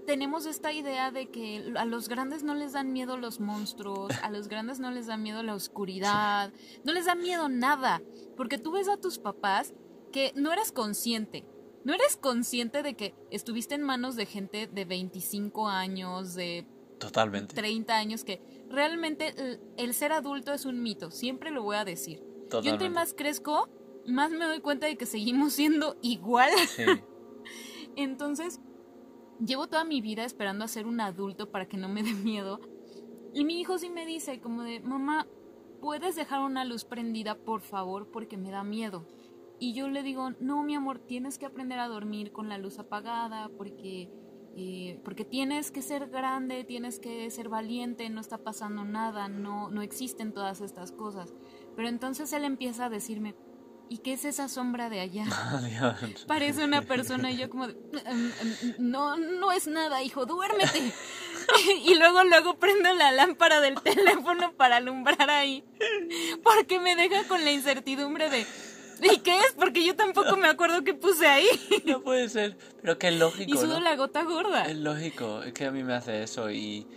tenemos 0.06 0.46
esta 0.46 0.72
idea 0.72 1.12
de 1.12 1.28
que 1.28 1.74
a 1.76 1.86
los 1.86 2.08
grandes 2.08 2.42
no 2.42 2.56
les 2.56 2.72
dan 2.72 2.94
miedo 2.94 3.18
los 3.18 3.40
monstruos, 3.42 4.14
a 4.24 4.30
los 4.30 4.48
grandes 4.48 4.80
no 4.80 4.90
les 4.90 5.08
da 5.08 5.18
miedo 5.18 5.44
la 5.44 5.54
oscuridad, 5.54 6.54
no 6.86 6.94
les 6.94 7.06
da 7.06 7.16
miedo 7.16 7.50
nada. 7.50 8.02
Porque 8.38 8.58
tú 8.58 8.72
ves 8.72 8.88
a 8.88 8.98
tus 8.98 9.20
papás 9.20 9.74
que 10.12 10.32
no 10.36 10.54
eres 10.54 10.72
consciente. 10.72 11.46
No 11.84 11.94
eres 11.94 12.18
consciente 12.18 12.84
de 12.84 12.96
que 12.96 13.16
estuviste 13.32 13.76
en 13.76 13.82
manos 13.82 14.16
de 14.16 14.26
gente 14.26 14.68
de 14.68 14.86
25 14.86 15.68
años, 15.68 16.34
de 16.36 16.66
Totalmente. 17.00 17.56
30 17.56 17.96
años, 17.96 18.24
que 18.24 18.42
realmente 18.70 19.34
el, 19.38 19.60
el 19.78 19.94
ser 19.94 20.12
adulto 20.12 20.54
es 20.54 20.66
un 20.66 20.82
mito, 20.82 21.12
siempre 21.12 21.52
lo 21.52 21.64
voy 21.64 21.78
a 21.78 21.86
decir. 21.86 22.24
Yo 22.50 22.72
entre 22.72 22.90
más 22.90 23.14
crezco, 23.14 23.70
más 24.06 24.32
me 24.32 24.46
doy 24.46 24.62
cuenta 24.62 24.88
de 24.88 24.98
que 24.98 25.06
seguimos 25.06 25.54
siendo 25.54 25.98
igual. 26.02 26.52
Sí. 26.68 26.84
Entonces, 27.96 28.62
llevo 29.46 29.68
toda 29.68 29.84
mi 29.84 30.02
vida 30.02 30.24
esperando 30.24 30.64
a 30.64 30.68
ser 30.68 30.88
un 30.88 31.02
adulto 31.02 31.52
para 31.52 31.68
que 31.68 31.78
no 31.78 31.90
me 31.90 32.04
dé 32.04 32.14
miedo. 32.14 32.62
Y 33.34 33.44
mi 33.44 33.60
hijo 33.60 33.78
sí 33.78 33.90
me 33.90 34.06
dice 34.06 34.40
como 34.40 34.64
de, 34.64 34.80
mamá, 34.80 35.28
¿puedes 35.82 36.16
dejar 36.16 36.42
una 36.42 36.66
luz 36.66 36.86
prendida, 36.86 37.36
por 37.36 37.62
favor? 37.62 38.10
Porque 38.12 38.38
me 38.38 38.52
da 38.52 38.64
miedo. 38.64 39.06
Y 39.60 39.74
yo 39.74 39.90
le 39.90 40.04
digo, 40.04 40.32
no, 40.40 40.64
mi 40.64 40.76
amor, 40.76 41.00
tienes 41.00 41.38
que 41.38 41.46
aprender 41.46 41.80
a 41.80 41.88
dormir 41.88 42.32
con 42.32 42.50
la 42.50 42.58
luz 42.58 42.80
apagada 42.80 43.50
porque, 43.50 44.10
eh, 44.60 45.00
porque 45.06 45.24
tienes 45.24 45.70
que 45.70 45.84
ser 45.84 46.10
grande, 46.10 46.64
tienes 46.64 46.98
que 47.00 47.30
ser 47.30 47.48
valiente, 47.48 48.10
no 48.10 48.20
está 48.20 48.40
pasando 48.40 48.84
nada, 48.86 49.28
no, 49.28 49.70
no 49.70 49.84
existen 49.84 50.34
todas 50.34 50.62
estas 50.62 50.92
cosas. 50.92 51.36
Pero 51.76 51.88
entonces 51.88 52.34
él 52.34 52.44
empieza 52.44 52.86
a 52.86 52.90
decirme, 52.90 53.36
¿y 53.88 54.00
qué 54.00 54.14
es 54.14 54.26
esa 54.26 54.50
sombra 54.50 54.90
de 54.90 55.00
allá? 55.00 55.26
Adiós. 55.52 56.26
parece 56.28 56.64
una 56.66 56.82
persona 56.82 57.30
y 57.30 57.38
yo 57.38 57.52
como 57.52 57.68
de, 57.68 57.74
"Em, 58.06 58.32
em, 58.42 58.74
no 58.80 59.18
no 59.18 59.52
es 59.52 59.68
nada 59.68 60.02
hijo 60.02 60.26
duérmete 60.26 60.92
y 61.86 61.94
luego 61.96 62.24
luego 62.24 62.58
prendo 62.58 62.92
la 62.94 63.12
lámpara 63.12 63.62
del 63.62 63.80
teléfono 63.82 64.54
para 64.54 64.78
alumbrar 64.78 65.30
ahí 65.30 65.64
porque 66.44 66.80
me 66.80 66.96
deja 66.96 67.28
con 67.28 67.44
la 67.44 67.52
incertidumbre 67.52 68.30
de 68.30 68.46
¿y 69.02 69.18
qué 69.20 69.38
es? 69.40 69.54
porque 69.58 69.86
yo 69.86 69.96
tampoco 69.96 70.36
me 70.38 70.48
acuerdo 70.48 70.84
qué 70.84 70.94
puse 70.94 71.28
ahí 71.28 71.48
No 71.86 72.02
puede 72.02 72.30
ser. 72.30 72.58
Pero 72.82 72.98
que 72.98 73.10
es 73.10 73.16
lógico, 73.16 73.52
y 73.52 73.58
sudo 73.58 73.76
¿no? 73.76 73.80
la 73.82 73.96
gota 73.96 74.24
gorda 74.24 74.66
Es 74.66 74.78
lógico, 74.78 75.44
es 75.44 75.54
que 75.54 75.66
a 75.66 75.72
mí 75.72 75.84
me 75.84 75.94
hace 75.94 76.24
eso 76.24 76.50
y... 76.52 76.88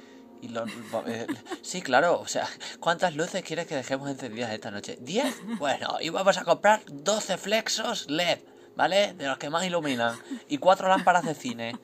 y 0.42 0.48
lo- 0.48 0.64
eh, 1.06 1.26
sí, 1.62 1.82
claro, 1.82 2.20
o 2.20 2.26
sea, 2.28 2.48
¿cuántas 2.80 3.14
luces 3.16 3.42
quieres 3.42 3.66
que 3.66 3.74
dejemos 3.76 4.08
encendidas 4.10 4.52
esta 4.52 4.70
noche? 4.70 4.98
¿10? 5.00 5.58
Bueno, 5.58 5.96
y 6.00 6.08
vamos 6.10 6.36
a 6.38 6.44
comprar 6.44 6.82
12 6.86 7.36
flexos 7.38 8.08
LED, 8.10 8.38
¿vale? 8.76 9.12
De 9.14 9.26
los 9.26 9.38
que 9.38 9.50
más 9.50 9.64
iluminan. 9.64 10.16
Y 10.48 10.58
cuatro 10.58 10.88
lámparas 10.88 11.24
de 11.24 11.34
cine. 11.34 11.76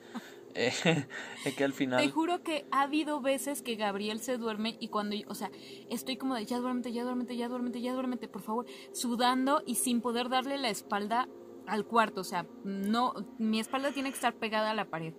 Eh, 0.57 0.73
es 1.45 1.55
que 1.55 1.63
al 1.63 1.71
Te 1.71 1.77
final... 1.77 2.11
juro 2.11 2.41
que 2.41 2.65
ha 2.71 2.81
habido 2.81 3.21
veces 3.21 3.61
que 3.61 3.75
Gabriel 3.75 4.19
se 4.19 4.37
duerme 4.37 4.75
y 4.79 4.89
cuando, 4.89 5.15
o 5.27 5.35
sea, 5.35 5.51
estoy 5.89 6.17
como 6.17 6.35
de 6.35 6.45
ya 6.45 6.57
duérmete, 6.59 6.91
ya 6.91 7.03
duérmete, 7.03 7.37
ya 7.37 7.47
duérmete, 7.47 7.81
ya 7.81 7.93
duérmete, 7.93 8.27
por 8.27 8.41
favor, 8.41 8.65
sudando 8.91 9.61
y 9.65 9.75
sin 9.75 10.01
poder 10.01 10.29
darle 10.29 10.57
la 10.57 10.69
espalda 10.69 11.29
al 11.67 11.85
cuarto, 11.85 12.21
o 12.21 12.23
sea, 12.23 12.47
no, 12.63 13.13
mi 13.37 13.59
espalda 13.59 13.91
tiene 13.91 14.09
que 14.09 14.15
estar 14.15 14.33
pegada 14.33 14.71
a 14.71 14.73
la 14.73 14.89
pared. 14.89 15.13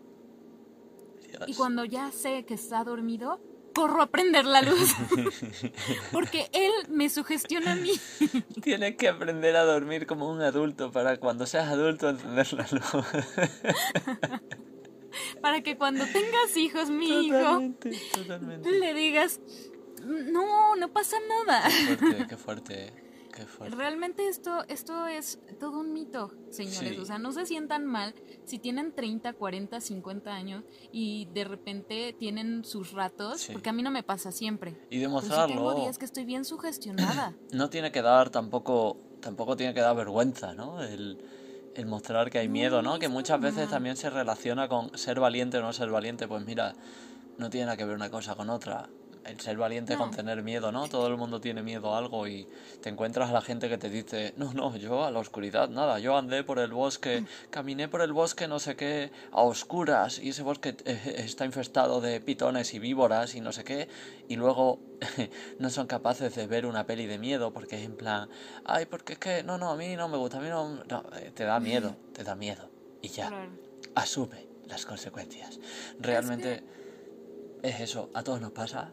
Y 1.46 1.55
cuando 1.55 1.85
ya 1.85 2.11
sé 2.11 2.44
que 2.46 2.55
está 2.55 2.85
dormido, 2.85 3.38
corro 3.74 4.03
a 4.03 4.07
prender 4.07 4.44
la 4.44 4.62
luz. 4.62 4.94
Porque 6.12 6.48
él 6.53 6.72
me 6.88 7.09
sugestiona 7.11 7.72
a 7.72 7.77
mí. 7.77 7.92
Tienes 8.62 8.96
que 8.96 9.09
aprender 9.09 9.57
a 9.57 9.64
dormir 9.64 10.07
como 10.07 10.31
un 10.31 10.40
adulto 10.40 10.90
para 10.90 11.18
cuando 11.18 11.46
seas 11.46 11.68
adulto 11.68 12.09
encender 12.09 12.53
la 12.55 12.66
luz. 12.72 13.07
Para 15.42 15.62
que 15.62 15.76
cuando 15.76 16.04
tengas 16.06 16.56
hijos, 16.56 16.90
mi 16.90 17.26
hijo, 17.26 17.36
Totalmente, 17.38 17.92
totalmente. 18.14 18.70
le 18.78 18.94
digas, 18.94 19.40
no, 20.04 20.76
no 20.76 20.92
pasa 20.92 21.16
nada. 21.46 21.68
Qué 21.68 21.96
fuerte, 21.96 22.26
qué 22.28 22.36
fuerte, 22.36 22.92
qué 23.34 23.46
fuerte. 23.46 23.76
Realmente 23.76 24.28
esto, 24.28 24.64
esto 24.68 25.06
es 25.06 25.38
todo 25.58 25.80
un 25.80 25.92
mito, 25.92 26.32
señores. 26.50 26.94
Sí. 26.94 26.98
O 26.98 27.04
sea, 27.04 27.18
no 27.18 27.32
se 27.32 27.46
sientan 27.46 27.84
mal 27.86 28.14
si 28.44 28.58
tienen 28.58 28.92
30, 28.92 29.32
40, 29.32 29.80
50 29.80 30.30
años 30.32 30.64
y 30.92 31.28
de 31.34 31.44
repente 31.44 32.14
tienen 32.18 32.64
sus 32.64 32.92
ratos, 32.92 33.40
Sí. 33.42 33.52
porque 33.52 33.70
a 33.70 33.72
mí 33.72 33.82
no 33.82 33.90
me 33.90 34.02
pasa 34.02 34.30
siempre. 34.32 34.70
Y 34.70 34.74
Pero 34.74 34.90
sí 34.90 34.98
demostrarlo. 35.00 35.54
tengo 35.54 35.74
días 35.74 35.98
que 35.98 36.04
estoy 36.04 36.24
bien 36.24 36.44
sugestionada. 36.44 37.34
no 37.52 37.70
tiene 37.70 37.90
que 37.92 38.02
dar 38.02 38.30
tampoco 38.30 38.98
tampoco 39.20 39.56
tiene 39.56 39.74
que 39.74 39.80
dar 39.80 39.96
vergüenza, 39.96 40.54
¿no? 40.54 40.80
El, 40.80 41.18
el 41.78 41.86
mostrar 41.86 42.28
que 42.28 42.40
hay 42.40 42.48
miedo, 42.48 42.82
¿no? 42.82 42.98
Que 42.98 43.08
muchas 43.08 43.40
veces 43.40 43.70
también 43.70 43.96
se 43.96 44.10
relaciona 44.10 44.66
con 44.66 44.98
ser 44.98 45.20
valiente 45.20 45.58
o 45.58 45.62
no 45.62 45.72
ser 45.72 45.90
valiente. 45.90 46.26
Pues 46.26 46.44
mira, 46.44 46.74
no 47.38 47.50
tiene 47.50 47.66
nada 47.66 47.76
que 47.76 47.84
ver 47.84 47.94
una 47.94 48.10
cosa 48.10 48.34
con 48.34 48.50
otra. 48.50 48.88
El 49.24 49.40
ser 49.40 49.57
valiente 49.57 49.92
No. 49.94 49.98
con 50.00 50.11
tener 50.11 50.42
miedo, 50.42 50.72
¿no? 50.72 50.88
Todo 50.88 51.07
el 51.09 51.16
mundo 51.16 51.40
tiene 51.40 51.62
miedo 51.62 51.94
a 51.94 51.98
algo 51.98 52.26
y 52.26 52.46
te 52.81 52.88
encuentras 52.88 53.28
a 53.28 53.33
la 53.33 53.40
gente 53.42 53.68
que 53.68 53.76
te 53.76 53.90
dice, 53.90 54.33
no, 54.37 54.52
no, 54.54 54.74
yo 54.76 55.04
a 55.04 55.11
la 55.11 55.18
oscuridad, 55.18 55.68
nada, 55.68 55.98
yo 55.98 56.16
andé 56.16 56.44
por 56.44 56.59
el 56.59 56.72
bosque, 56.72 57.24
caminé 57.50 57.88
por 57.88 58.00
el 58.00 58.12
bosque 58.12 58.48
no 58.48 58.59
sé 58.59 58.76
qué, 58.76 59.11
a 59.31 59.42
oscuras, 59.42 60.18
y 60.18 60.31
ese 60.31 60.42
bosque 60.42 60.76
eh, 60.85 61.14
está 61.18 61.44
infestado 61.44 62.00
de 62.00 62.20
pitones 62.20 62.72
y 62.74 62.78
víboras 62.78 63.35
y 63.35 63.40
no 63.40 63.52
sé 63.52 63.64
qué, 63.64 63.88
y 64.28 64.37
luego 64.37 64.78
no 65.59 65.68
son 65.70 65.87
capaces 65.87 66.35
de 66.35 66.46
ver 66.46 66.64
una 66.64 66.87
peli 66.87 67.07
de 67.07 67.18
miedo 67.18 67.52
porque 67.52 67.76
es 67.76 67.85
en 67.85 67.96
plan, 67.96 68.31
ay, 68.64 68.87
porque 68.87 69.14
es 69.14 69.18
que, 69.18 69.42
no, 69.42 69.59
no, 69.59 69.70
a 69.70 69.76
mí 69.76 69.94
no 69.96 70.09
me 70.09 70.16
gusta, 70.16 70.38
a 70.38 70.40
mí 70.40 70.48
no, 70.48 70.83
no, 70.85 71.04
eh, 71.16 71.33
te 71.35 71.44
da 71.44 71.61
miedo, 71.61 71.96
te 72.12 72.24
da 72.24 72.35
miedo, 72.35 72.70
y 73.02 73.09
ya, 73.09 73.28
Claro. 73.28 73.50
asume 73.94 74.46
las 74.66 74.87
consecuencias. 74.87 75.59
Realmente 75.98 76.62
es 77.62 77.81
eso, 77.81 78.11
a 78.14 78.22
todos 78.22 78.40
nos 78.40 78.52
pasa. 78.52 78.92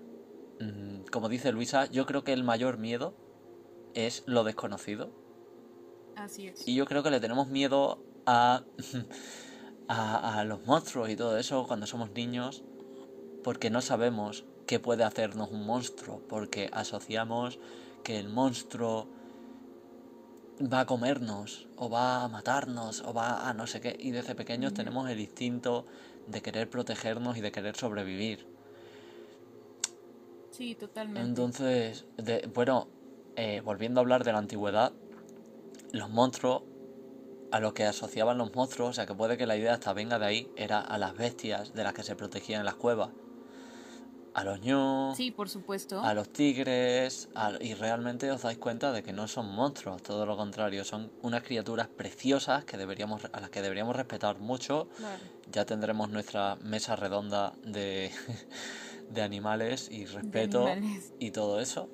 Mm, 0.60 1.06
Como 1.12 1.30
dice 1.30 1.52
Luisa, 1.52 1.86
yo 1.86 2.06
creo 2.06 2.24
que 2.24 2.34
el 2.34 2.44
mayor 2.44 2.78
miedo 2.78 3.14
es 3.94 4.24
lo 4.26 4.44
desconocido. 4.44 5.12
Así 6.16 6.48
es. 6.48 6.68
Y 6.68 6.76
yo 6.76 6.86
creo 6.86 7.04
que 7.04 7.12
le 7.12 7.20
tenemos 7.20 7.48
miedo 7.48 8.04
a, 8.26 8.64
a, 9.88 10.40
a 10.40 10.46
los 10.46 10.66
monstruos 10.66 11.10
y 11.10 11.16
todo 11.16 11.38
eso 11.38 11.68
cuando 11.68 11.86
somos 11.88 12.12
niños 12.12 12.64
porque 13.44 13.70
no 13.70 13.82
sabemos 13.82 14.46
qué 14.66 14.80
puede 14.80 15.04
hacernos 15.04 15.52
un 15.52 15.66
monstruo, 15.66 16.22
porque 16.28 16.70
asociamos 16.74 17.60
que 18.04 18.18
el 18.18 18.30
monstruo 18.30 19.08
va 20.62 20.82
a 20.82 20.86
comernos 20.86 21.68
o 21.76 21.90
va 21.90 22.24
a 22.24 22.28
matarnos 22.28 23.02
o 23.02 23.14
va 23.14 23.48
a 23.50 23.54
no 23.54 23.68
sé 23.68 23.82
qué 23.82 23.96
y 24.00 24.12
desde 24.12 24.36
pequeños 24.36 24.74
tenemos 24.74 25.10
el 25.10 25.20
instinto 25.20 25.86
de 26.28 26.42
querer 26.42 26.70
protegernos 26.70 27.38
y 27.38 27.42
de 27.42 27.52
querer 27.52 27.76
sobrevivir. 27.76 28.48
Sí, 30.56 30.76
totalmente. 30.76 31.22
Entonces, 31.28 32.06
de- 32.18 32.50
bueno, 32.54 32.88
eh, 33.36 33.62
volviendo 33.62 34.00
a 34.00 34.04
hablar 34.04 34.24
de 34.24 34.32
la 34.32 34.38
antigüedad, 34.40 34.94
los 35.92 36.10
monstruos, 36.10 36.64
a 37.52 37.60
lo 37.60 37.74
que 37.74 37.86
asociaban 37.86 38.38
los 38.38 38.54
monstruos, 38.54 38.90
o 38.92 38.94
sea 38.94 39.06
que 39.06 39.14
puede 39.16 39.38
que 39.38 39.46
la 39.48 39.58
idea 39.58 39.74
hasta 39.74 39.94
venga 39.94 40.18
de 40.20 40.26
ahí, 40.26 40.50
era 40.56 40.80
a 40.80 40.98
las 40.98 41.16
bestias 41.16 41.74
de 41.74 41.84
las 41.84 41.94
que 41.94 42.04
se 42.04 42.16
protegían 42.16 42.60
en 42.62 42.66
las 42.66 42.76
cuevas. 42.76 43.12
A 44.34 44.44
los 44.44 44.60
ñu, 44.62 45.14
Sí, 45.16 45.32
por 45.32 45.48
supuesto. 45.50 46.02
a 46.02 46.14
los 46.14 46.28
tigres, 46.30 47.30
a- 47.36 47.54
y 47.62 47.74
realmente 47.74 48.30
os 48.32 48.42
dais 48.42 48.58
cuenta 48.58 48.92
de 48.92 49.02
que 49.04 49.14
no 49.14 49.28
son 49.30 49.48
monstruos, 49.54 50.02
todo 50.04 50.26
lo 50.26 50.36
contrario, 50.36 50.84
son 50.84 51.12
unas 51.22 51.44
criaturas 51.44 51.88
preciosas 51.88 52.66
que 52.66 52.78
deberíamos, 52.78 53.24
a 53.32 53.40
las 53.40 53.50
que 53.50 53.62
deberíamos 53.62 53.96
respetar 53.96 54.40
mucho. 54.40 54.90
Ya 55.48 55.66
tendremos 55.66 56.10
nuestra 56.10 56.58
mesa 56.58 56.96
redonda 56.98 57.54
de, 57.64 58.12
de 59.10 59.22
animales 59.22 59.90
y 59.92 60.06
respeto 60.06 60.66
animales. 60.68 61.12
y 61.20 61.32
todo 61.32 61.60
eso, 61.60 61.90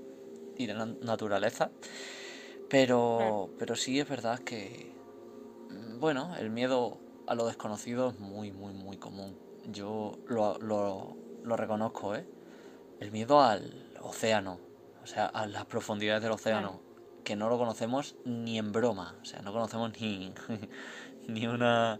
y 0.57 0.67
de 0.67 0.73
na- 0.73 0.95
naturaleza. 1.01 1.71
Pero, 2.69 3.15
Claro. 3.17 3.49
pero 3.57 3.75
sí 3.75 3.99
es 3.99 4.07
verdad 4.07 4.39
que, 4.39 4.89
bueno, 5.99 6.35
el 6.37 6.49
miedo 6.49 6.97
a 7.27 7.35
lo 7.35 7.45
desconocido 7.47 8.09
es 8.09 8.19
muy, 8.19 8.51
muy, 8.51 8.73
muy 8.73 8.97
común. 8.97 9.35
Yo 9.65 10.17
lo, 10.27 10.57
lo, 10.59 11.15
lo 11.43 11.57
reconozco, 11.57 12.15
¿eh? 12.15 12.25
El 12.99 13.11
miedo 13.11 13.41
al 13.41 13.73
océano, 14.01 14.59
o 15.03 15.07
sea, 15.07 15.25
a 15.25 15.47
las 15.47 15.65
profundidades 15.65 16.21
del 16.23 16.31
océano, 16.31 16.79
que 17.23 17.35
no 17.35 17.49
lo 17.49 17.57
conocemos 17.57 18.15
ni 18.25 18.57
en 18.57 18.71
broma, 18.71 19.15
o 19.21 19.25
sea, 19.25 19.41
no 19.41 19.51
conocemos 19.51 19.91
ni, 19.99 20.31
ni 21.27 21.47
una 21.47 21.99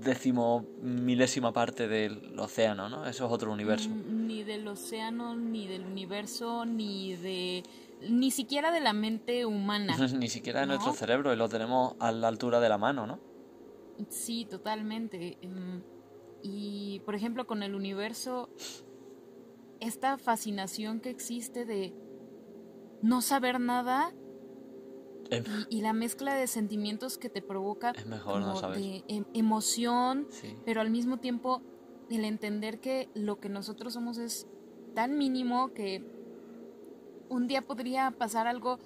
décimo 0.00 0.66
milésima 0.82 1.52
parte 1.52 1.88
del 1.88 2.38
océano, 2.38 2.88
¿no? 2.88 3.06
Eso 3.06 3.26
es 3.26 3.32
otro 3.32 3.52
universo. 3.52 3.88
Ni 3.88 4.42
del 4.42 4.66
océano, 4.68 5.36
ni 5.36 5.66
del 5.66 5.84
universo, 5.84 6.64
ni 6.66 7.14
de... 7.16 7.62
Ni 8.08 8.30
siquiera 8.30 8.72
de 8.72 8.80
la 8.80 8.92
mente 8.92 9.46
humana. 9.46 9.96
Ni 10.18 10.28
siquiera 10.28 10.60
de 10.60 10.66
¿No? 10.66 10.74
nuestro 10.74 10.92
cerebro 10.92 11.32
y 11.32 11.36
lo 11.36 11.48
tenemos 11.48 11.94
a 11.98 12.12
la 12.12 12.28
altura 12.28 12.60
de 12.60 12.68
la 12.68 12.76
mano, 12.76 13.06
¿no? 13.06 13.18
Sí, 14.10 14.44
totalmente. 14.44 15.38
Em, 15.40 15.82
Y, 16.42 17.00
por 17.06 17.14
ejemplo, 17.14 17.46
con 17.46 17.62
el 17.62 17.74
universo, 17.74 18.50
esta 19.80 20.18
fascinación 20.18 21.00
que 21.00 21.10
existe 21.10 21.64
de 21.64 21.94
no 23.02 23.22
saber 23.22 23.58
nada 23.58 24.12
Em, 25.30 25.44
y, 25.70 25.78
y 25.78 25.80
la 25.82 25.92
mezcla 25.92 26.34
de 26.34 26.46
sentimientos 26.46 27.18
que 27.18 27.28
te 27.28 27.42
provoca 27.42 27.90
Es 27.92 28.06
mejor 28.06 28.40
no 28.40 28.56
saber. 28.56 28.78
de 28.78 29.04
em- 29.08 29.24
emoción, 29.34 30.26
Sí. 30.30 30.56
pero 30.64 30.80
al 30.80 30.90
mismo 30.90 31.18
tiempo 31.18 31.62
el 32.10 32.24
entender 32.24 32.80
que 32.80 33.08
lo 33.14 33.40
que 33.40 33.48
nosotros 33.48 33.92
somos 33.94 34.18
es 34.18 34.46
tan 34.94 35.18
mínimo 35.18 35.72
que 35.74 36.04
un 37.28 37.46
día 37.48 37.62
podría 37.62 38.12
pasar 38.12 38.46
algo 38.46 38.78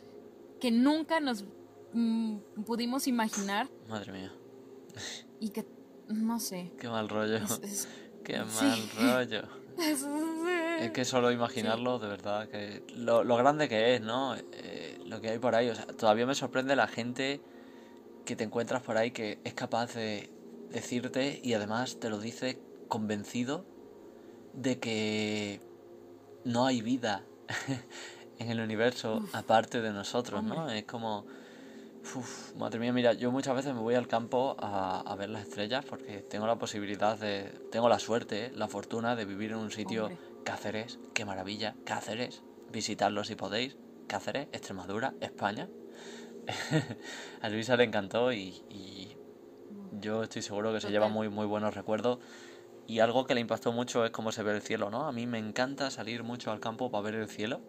que 0.60 0.70
nunca 0.70 1.20
nos 1.20 1.44
mm, 1.92 2.36
pudimos 2.66 3.06
imaginar 3.06 3.68
Madre 3.88 4.12
mía, 4.12 4.32
y 5.40 5.50
que 5.50 5.66
no 6.08 6.38
sé. 6.40 6.72
qué 6.78 6.88
mal 6.88 7.08
rollo. 7.08 7.36
Es, 7.36 7.60
es- 7.62 7.88
Qué 8.24 8.34
sí. 8.48 8.64
mal 8.64 8.80
rollo. 9.16 9.42
es- 9.78 10.06
Es 10.80 10.90
que 10.92 11.04
solo 11.04 11.30
imaginarlo, 11.32 11.98
de 11.98 12.08
verdad, 12.08 12.48
que 12.48 12.84
lo, 12.96 13.24
lo 13.24 13.36
grande 13.36 13.68
que 13.68 13.94
es, 13.94 14.00
¿no? 14.02 14.34
Eh, 14.52 14.98
lo 15.10 15.20
que 15.20 15.28
hay 15.28 15.38
por 15.38 15.54
ahí. 15.54 15.68
O 15.68 15.74
sea, 15.74 15.86
todavía 15.86 16.24
me 16.24 16.34
sorprende 16.34 16.76
la 16.76 16.86
gente 16.86 17.40
que 18.24 18.36
te 18.36 18.44
encuentras 18.44 18.82
por 18.82 18.96
ahí 18.96 19.10
que 19.10 19.40
es 19.44 19.54
capaz 19.54 19.94
de 19.94 20.30
decirte 20.70 21.40
y 21.42 21.52
además 21.54 21.98
te 21.98 22.08
lo 22.08 22.20
dice 22.20 22.60
convencido 22.88 23.64
de 24.54 24.78
que 24.78 25.60
no 26.44 26.64
hay 26.66 26.80
vida 26.80 27.24
en 28.38 28.50
el 28.50 28.60
universo 28.60 29.16
Uf, 29.16 29.34
aparte 29.34 29.80
de 29.80 29.92
nosotros, 29.92 30.42
¿no? 30.42 30.70
Es 30.70 30.84
como... 30.84 31.26
Uf, 32.02 32.54
madre 32.56 32.78
mía, 32.78 32.94
mira, 32.94 33.12
yo 33.12 33.30
muchas 33.30 33.54
veces 33.54 33.74
me 33.74 33.80
voy 33.80 33.94
al 33.94 34.08
campo 34.08 34.56
a, 34.58 35.00
a 35.00 35.16
ver 35.16 35.28
las 35.28 35.42
estrellas 35.42 35.84
porque 35.84 36.22
tengo 36.22 36.46
la 36.46 36.56
posibilidad 36.56 37.18
de, 37.18 37.52
tengo 37.70 37.90
la 37.90 37.98
suerte, 37.98 38.52
la 38.54 38.68
fortuna 38.68 39.16
de 39.16 39.26
vivir 39.26 39.50
en 39.50 39.58
un 39.58 39.70
sitio 39.70 40.06
Hombre. 40.06 40.18
Cáceres, 40.44 40.98
qué 41.12 41.26
maravilla, 41.26 41.74
Cáceres, 41.84 42.42
visitarlo 42.72 43.22
si 43.22 43.34
podéis, 43.34 43.76
Cáceres, 44.10 44.48
Extremadura, 44.50 45.14
España. 45.20 45.68
a 47.42 47.48
Luisa 47.48 47.76
le 47.76 47.84
encantó 47.84 48.32
y, 48.32 48.64
y 48.68 49.16
yo 50.00 50.24
estoy 50.24 50.42
seguro 50.42 50.72
que 50.72 50.80
se 50.80 50.90
lleva 50.90 51.06
muy, 51.06 51.28
muy 51.28 51.46
buenos 51.46 51.76
recuerdos. 51.76 52.18
Y 52.88 52.98
algo 52.98 53.24
que 53.24 53.36
le 53.36 53.40
impactó 53.40 53.70
mucho 53.70 54.04
es 54.04 54.10
cómo 54.10 54.32
se 54.32 54.42
ve 54.42 54.50
el 54.52 54.62
cielo, 54.62 54.90
¿no? 54.90 55.06
A 55.06 55.12
mí 55.12 55.28
me 55.28 55.38
encanta 55.38 55.92
salir 55.92 56.24
mucho 56.24 56.50
al 56.50 56.58
campo 56.58 56.90
para 56.90 57.04
ver 57.04 57.14
el 57.14 57.28
cielo 57.28 57.60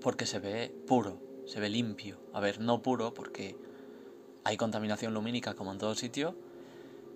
porque 0.00 0.24
se 0.24 0.38
ve 0.38 0.74
puro, 0.86 1.20
se 1.44 1.60
ve 1.60 1.68
limpio. 1.68 2.18
A 2.32 2.40
ver, 2.40 2.58
no 2.58 2.80
puro 2.80 3.12
porque 3.12 3.54
hay 4.44 4.56
contaminación 4.56 5.12
lumínica 5.12 5.52
como 5.52 5.72
en 5.72 5.78
todo 5.78 5.94
sitio, 5.94 6.34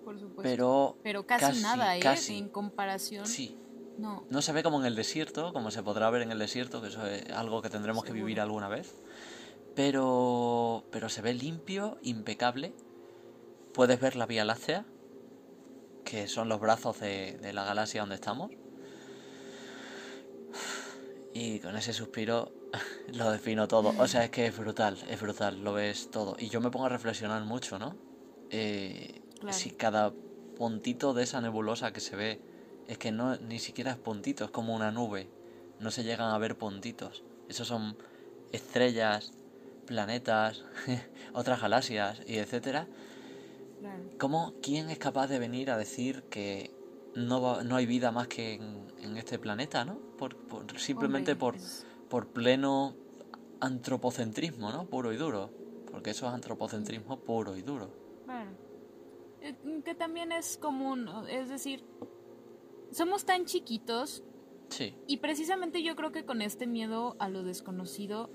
por 0.05 0.19
supuesto. 0.19 0.43
pero 0.43 0.97
Pero 1.01 1.25
casi, 1.25 1.45
casi, 1.45 1.63
nada, 1.63 1.97
¿eh? 1.97 1.99
casi. 1.99 2.37
En 2.37 2.49
comparación. 2.49 3.25
sí, 3.25 3.57
No. 3.97 4.25
no 4.29 4.41
se 4.41 4.51
ve 4.53 4.63
como 4.63 4.79
en 4.79 4.85
el 4.85 4.95
desierto, 4.95 5.53
como 5.53 5.69
se 5.69 5.83
podrá 5.83 6.09
ver 6.09 6.21
en 6.23 6.31
el 6.31 6.39
desierto, 6.39 6.81
que 6.81 6.87
eso 6.87 7.05
es 7.05 7.29
algo 7.31 7.61
que 7.61 7.69
tendremos 7.69 8.03
que 8.03 8.13
vivir 8.13 8.39
alguna 8.39 8.67
vez. 8.67 8.95
Pero, 9.75 10.83
pero 10.91 11.07
se 11.09 11.21
ve 11.21 11.33
limpio, 11.33 11.97
impecable. 12.01 12.73
Puedes 13.73 13.99
ver 13.99 14.15
la 14.15 14.25
Vía 14.25 14.43
Láctea, 14.43 14.85
que 16.03 16.27
son 16.27 16.49
los 16.49 16.59
brazos 16.59 16.99
de, 16.99 17.37
de 17.41 17.53
la 17.53 17.63
galaxia 17.63 18.01
donde 18.01 18.15
estamos. 18.15 18.51
Y 21.33 21.59
con 21.59 21.77
ese 21.77 21.93
suspiro 21.93 22.51
lo 23.13 23.31
defino 23.31 23.67
todo. 23.67 23.93
O 23.97 24.07
sea, 24.07 24.25
es 24.25 24.31
que 24.31 24.47
es 24.47 24.57
brutal, 24.57 24.97
es 25.09 25.21
brutal, 25.21 25.63
lo 25.63 25.73
ves 25.73 26.09
todo. 26.11 26.35
Y 26.39 26.49
yo 26.49 26.59
me 26.59 26.69
pongo 26.71 26.87
a 26.87 26.89
reflexionar 26.89 27.43
mucho, 27.43 27.79
¿no? 27.79 27.95
Eh, 28.49 29.21
Claro. 29.41 29.57
Si 29.57 29.71
cada 29.71 30.13
puntito 30.55 31.15
de 31.15 31.23
esa 31.23 31.41
nebulosa 31.41 31.91
que 31.91 31.99
se 31.99 32.15
ve 32.15 32.39
es 32.91 32.97
que 32.97 33.11
no 33.11 33.37
ni 33.37 33.57
siquiera 33.59 33.91
es 33.91 33.97
puntito, 33.97 34.43
es 34.43 34.51
como 34.51 34.75
una 34.75 34.91
nube. 34.91 35.27
No 35.79 35.91
se 35.91 36.03
llegan 36.03 36.29
a 36.31 36.37
ver 36.37 36.57
puntitos. 36.57 37.23
Esos 37.47 37.67
son 37.67 37.95
estrellas, 38.51 39.31
planetas, 39.85 40.63
otras 41.33 41.61
galaxias 41.61 42.21
y 42.27 42.37
etcétera. 42.37 42.87
Claro. 43.79 44.03
¿Cómo 44.19 44.53
quién 44.61 44.89
es 44.89 44.99
capaz 44.99 45.27
de 45.27 45.39
venir 45.39 45.71
a 45.71 45.77
decir 45.77 46.23
que 46.23 46.69
no 47.15 47.41
va- 47.41 47.63
no 47.63 47.77
hay 47.77 47.85
vida 47.85 48.11
más 48.11 48.27
que 48.27 48.53
en, 48.55 48.85
en 49.01 49.17
este 49.17 49.39
planeta, 49.39 49.85
¿no? 49.85 49.95
Por, 50.17 50.35
por- 50.35 50.77
simplemente 50.79 51.31
Hombre, 51.31 51.39
por 51.39 51.55
es- 51.55 51.85
por 52.09 52.27
pleno 52.27 52.93
antropocentrismo, 53.61 54.71
¿no? 54.71 54.85
Puro 54.85 55.13
y 55.13 55.17
duro. 55.17 55.49
Porque 55.91 56.11
eso 56.11 56.27
es 56.27 56.33
antropocentrismo 56.33 57.19
puro 57.19 57.55
y 57.55 57.61
duro. 57.61 57.89
Eh, 59.41 59.55
Que 59.83 59.95
también 59.95 60.31
es 60.31 60.57
común, 60.57 61.09
es 61.29 61.49
decir, 61.49 61.83
somos 62.91 63.25
tan 63.25 63.45
chiquitos 63.45 64.23
Sí, 64.69 64.95
y 65.05 65.17
precisamente 65.17 65.83
yo 65.83 65.95
creo 65.97 66.11
que 66.13 66.23
con 66.25 66.41
este 66.41 66.65
miedo 66.65 67.17
a 67.19 67.27
lo 67.27 67.43
desconocido, 67.43 68.29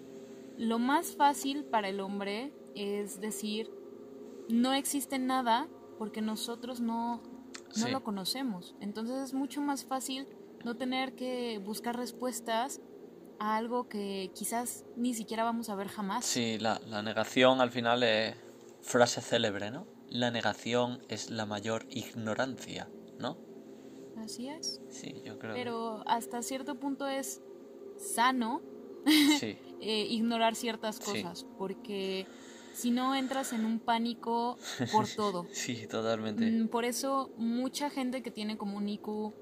lo 0.59 0.79
más 0.79 1.17
fácil 1.17 1.65
para 1.65 1.89
el 1.89 1.99
hombre 2.01 2.53
es 2.75 3.21
decir, 3.23 3.71
no 4.51 4.75
existe 4.75 5.19
nada 5.19 5.67
porque 5.99 6.21
nosotros 6.21 6.81
no, 6.81 7.23
no 7.77 7.87
Sí. 7.87 7.91
lo 7.91 8.05
conocemos. 8.05 8.75
Entonces 8.81 9.17
es 9.23 9.33
mucho 9.33 9.63
más 9.63 9.87
fácil 9.87 10.27
no 10.63 10.77
tener 10.77 11.15
que 11.15 11.59
buscar 11.65 11.97
respuestas 11.97 12.83
a 13.39 13.57
algo 13.57 13.89
que 13.89 14.31
quizás 14.35 14.85
ni 14.95 15.15
siquiera 15.15 15.43
vamos 15.43 15.71
a 15.71 15.75
ver 15.75 15.89
jamás. 15.89 16.25
sí, 16.27 16.59
la, 16.59 16.81
la 16.87 17.03
negación 17.03 17.63
al 17.63 17.71
final 17.71 18.03
es 18.03 18.35
frase 18.83 19.23
célebre, 19.23 19.71
¿no? 19.71 19.87
La 20.11 20.31
negación 20.31 21.01
es 21.09 21.31
la 21.31 21.47
mayor 21.47 21.87
ignorancia, 21.89 22.89
¿no? 23.19 23.39
Así 24.17 24.49
es. 24.49 24.81
Sí, 24.89 25.23
yo 25.25 25.39
creo. 25.39 25.55
Pero 25.55 26.03
hasta 26.07 26.43
cierto 26.43 26.75
punto 26.81 27.07
es 27.07 27.43
sano 27.97 28.61
Sí, 29.39 29.57
eh, 29.81 30.07
ignorar 30.11 30.55
ciertas 30.55 30.97
Sí. 30.97 31.23
cosas, 31.23 31.47
porque 31.59 32.27
si 32.73 32.91
no 32.91 33.15
entras 33.15 33.53
en 33.53 33.65
un 33.65 33.79
pánico 33.79 34.57
por 34.93 35.07
todo. 35.17 35.47
sí, 35.53 35.87
totalmente. 35.87 36.51
Mm, 36.51 36.69
Por 36.69 36.85
eso 36.85 37.31
mucha 37.37 37.89
gente 37.91 38.23
que 38.23 38.31
tiene 38.31 38.57
como 38.59 38.77
un 38.77 38.89
IQ 38.89 39.33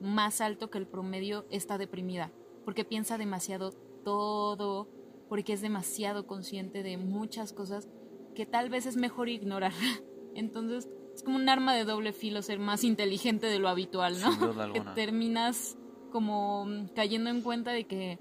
más 0.00 0.40
alto 0.40 0.70
que 0.70 0.78
el 0.78 0.86
promedio 0.86 1.44
está 1.50 1.76
deprimida, 1.78 2.30
porque 2.64 2.84
piensa 2.84 3.18
demasiado 3.18 3.72
todo, 4.04 4.88
porque 5.28 5.52
es 5.54 5.60
demasiado 5.60 6.26
consciente 6.26 6.82
de 6.82 6.96
muchas 6.96 7.52
cosas 7.52 7.88
que 8.34 8.46
tal 8.46 8.70
vez 8.70 8.86
es 8.86 8.96
mejor 8.96 9.28
ignorar. 9.28 9.72
Entonces 10.34 10.88
es 11.18 11.24
como 11.24 11.36
un 11.36 11.48
arma 11.48 11.74
de 11.74 11.84
doble 11.84 12.12
filo 12.12 12.42
ser 12.42 12.60
más 12.60 12.84
inteligente 12.84 13.48
de 13.48 13.58
lo 13.58 13.68
habitual, 13.68 14.20
¿no? 14.20 14.30
Sin 14.30 14.40
duda 14.40 14.70
que 14.72 14.80
terminas 14.94 15.76
como 16.12 16.66
cayendo 16.94 17.28
en 17.28 17.42
cuenta 17.42 17.72
de 17.72 17.84
que 17.88 18.20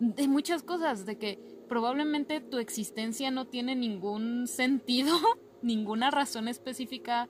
de 0.00 0.26
muchas 0.26 0.64
cosas, 0.64 1.06
de 1.06 1.16
que 1.16 1.38
probablemente 1.68 2.40
tu 2.40 2.58
existencia 2.58 3.30
no 3.30 3.46
tiene 3.46 3.76
ningún 3.76 4.48
sentido, 4.48 5.14
ninguna 5.62 6.10
razón 6.10 6.48
específica, 6.48 7.28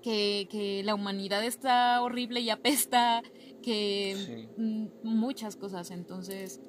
que, 0.00 0.46
que 0.48 0.84
la 0.84 0.94
humanidad 0.94 1.44
está 1.44 2.00
horrible 2.02 2.38
y 2.40 2.50
apesta, 2.50 3.20
que 3.64 4.14
Sí. 4.56 4.88
muchas 5.02 5.56
cosas. 5.56 5.90
Entonces, 5.90 6.60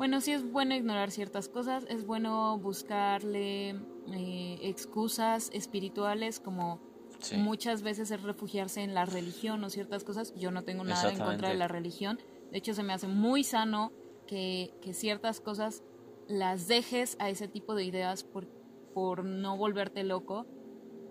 bueno, 0.00 0.22
sí 0.22 0.32
es 0.32 0.50
bueno 0.50 0.74
ignorar 0.74 1.10
ciertas 1.10 1.50
cosas, 1.50 1.84
es 1.90 2.06
bueno 2.06 2.58
buscarle 2.58 3.76
eh, 4.10 4.58
excusas 4.62 5.50
espirituales 5.52 6.40
como 6.40 6.80
Sí. 7.18 7.36
muchas 7.36 7.82
veces 7.82 8.10
es 8.10 8.22
refugiarse 8.22 8.80
en 8.80 8.94
la 8.94 9.04
religión 9.04 9.62
o 9.62 9.68
ciertas 9.68 10.02
cosas. 10.02 10.32
Yo 10.36 10.52
no 10.52 10.64
tengo 10.64 10.84
nada 10.84 11.12
en 11.12 11.18
contra 11.18 11.50
de 11.50 11.56
la 11.56 11.68
religión. 11.68 12.18
De 12.50 12.56
hecho, 12.56 12.72
se 12.72 12.82
me 12.82 12.94
hace 12.94 13.08
muy 13.08 13.44
sano 13.44 13.92
que, 14.26 14.72
que 14.80 14.94
ciertas 14.94 15.42
cosas 15.42 15.82
las 16.28 16.66
dejes 16.66 17.16
a 17.18 17.28
ese 17.28 17.46
tipo 17.46 17.74
de 17.74 17.84
ideas 17.84 18.24
por, 18.24 18.48
por 18.94 19.22
no 19.22 19.58
volverte 19.58 20.02
loco. 20.02 20.46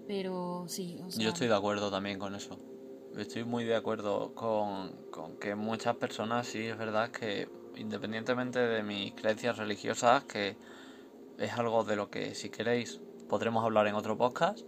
Pero 0.08 0.66
sí, 0.68 1.00
o 1.06 1.12
sea, 1.12 1.24
Yo 1.24 1.30
estoy 1.30 1.48
de 1.48 1.54
acuerdo 1.56 1.92
también 1.92 2.18
con 2.18 2.34
eso. 2.34 2.58
Estoy 3.16 3.44
muy 3.44 3.66
de 3.66 3.76
acuerdo 3.76 4.34
con, 4.34 5.12
con 5.12 5.38
que 5.38 5.54
muchas 5.54 5.96
personas, 5.98 6.48
sí, 6.48 6.66
es 6.66 6.78
verdad 6.80 7.12
que 7.12 7.48
independientemente 7.80 8.60
de 8.60 8.84
mis 8.84 9.14
creencias 9.14 9.58
religiosas, 9.58 10.24
que 10.26 10.56
es 11.38 11.54
algo 11.54 11.84
de 11.84 11.96
lo 11.96 12.10
que 12.10 12.36
si 12.36 12.50
queréis 12.50 13.00
podremos 13.28 13.64
hablar 13.64 13.88
en 13.88 13.96
otro 13.96 14.18
podcast. 14.18 14.60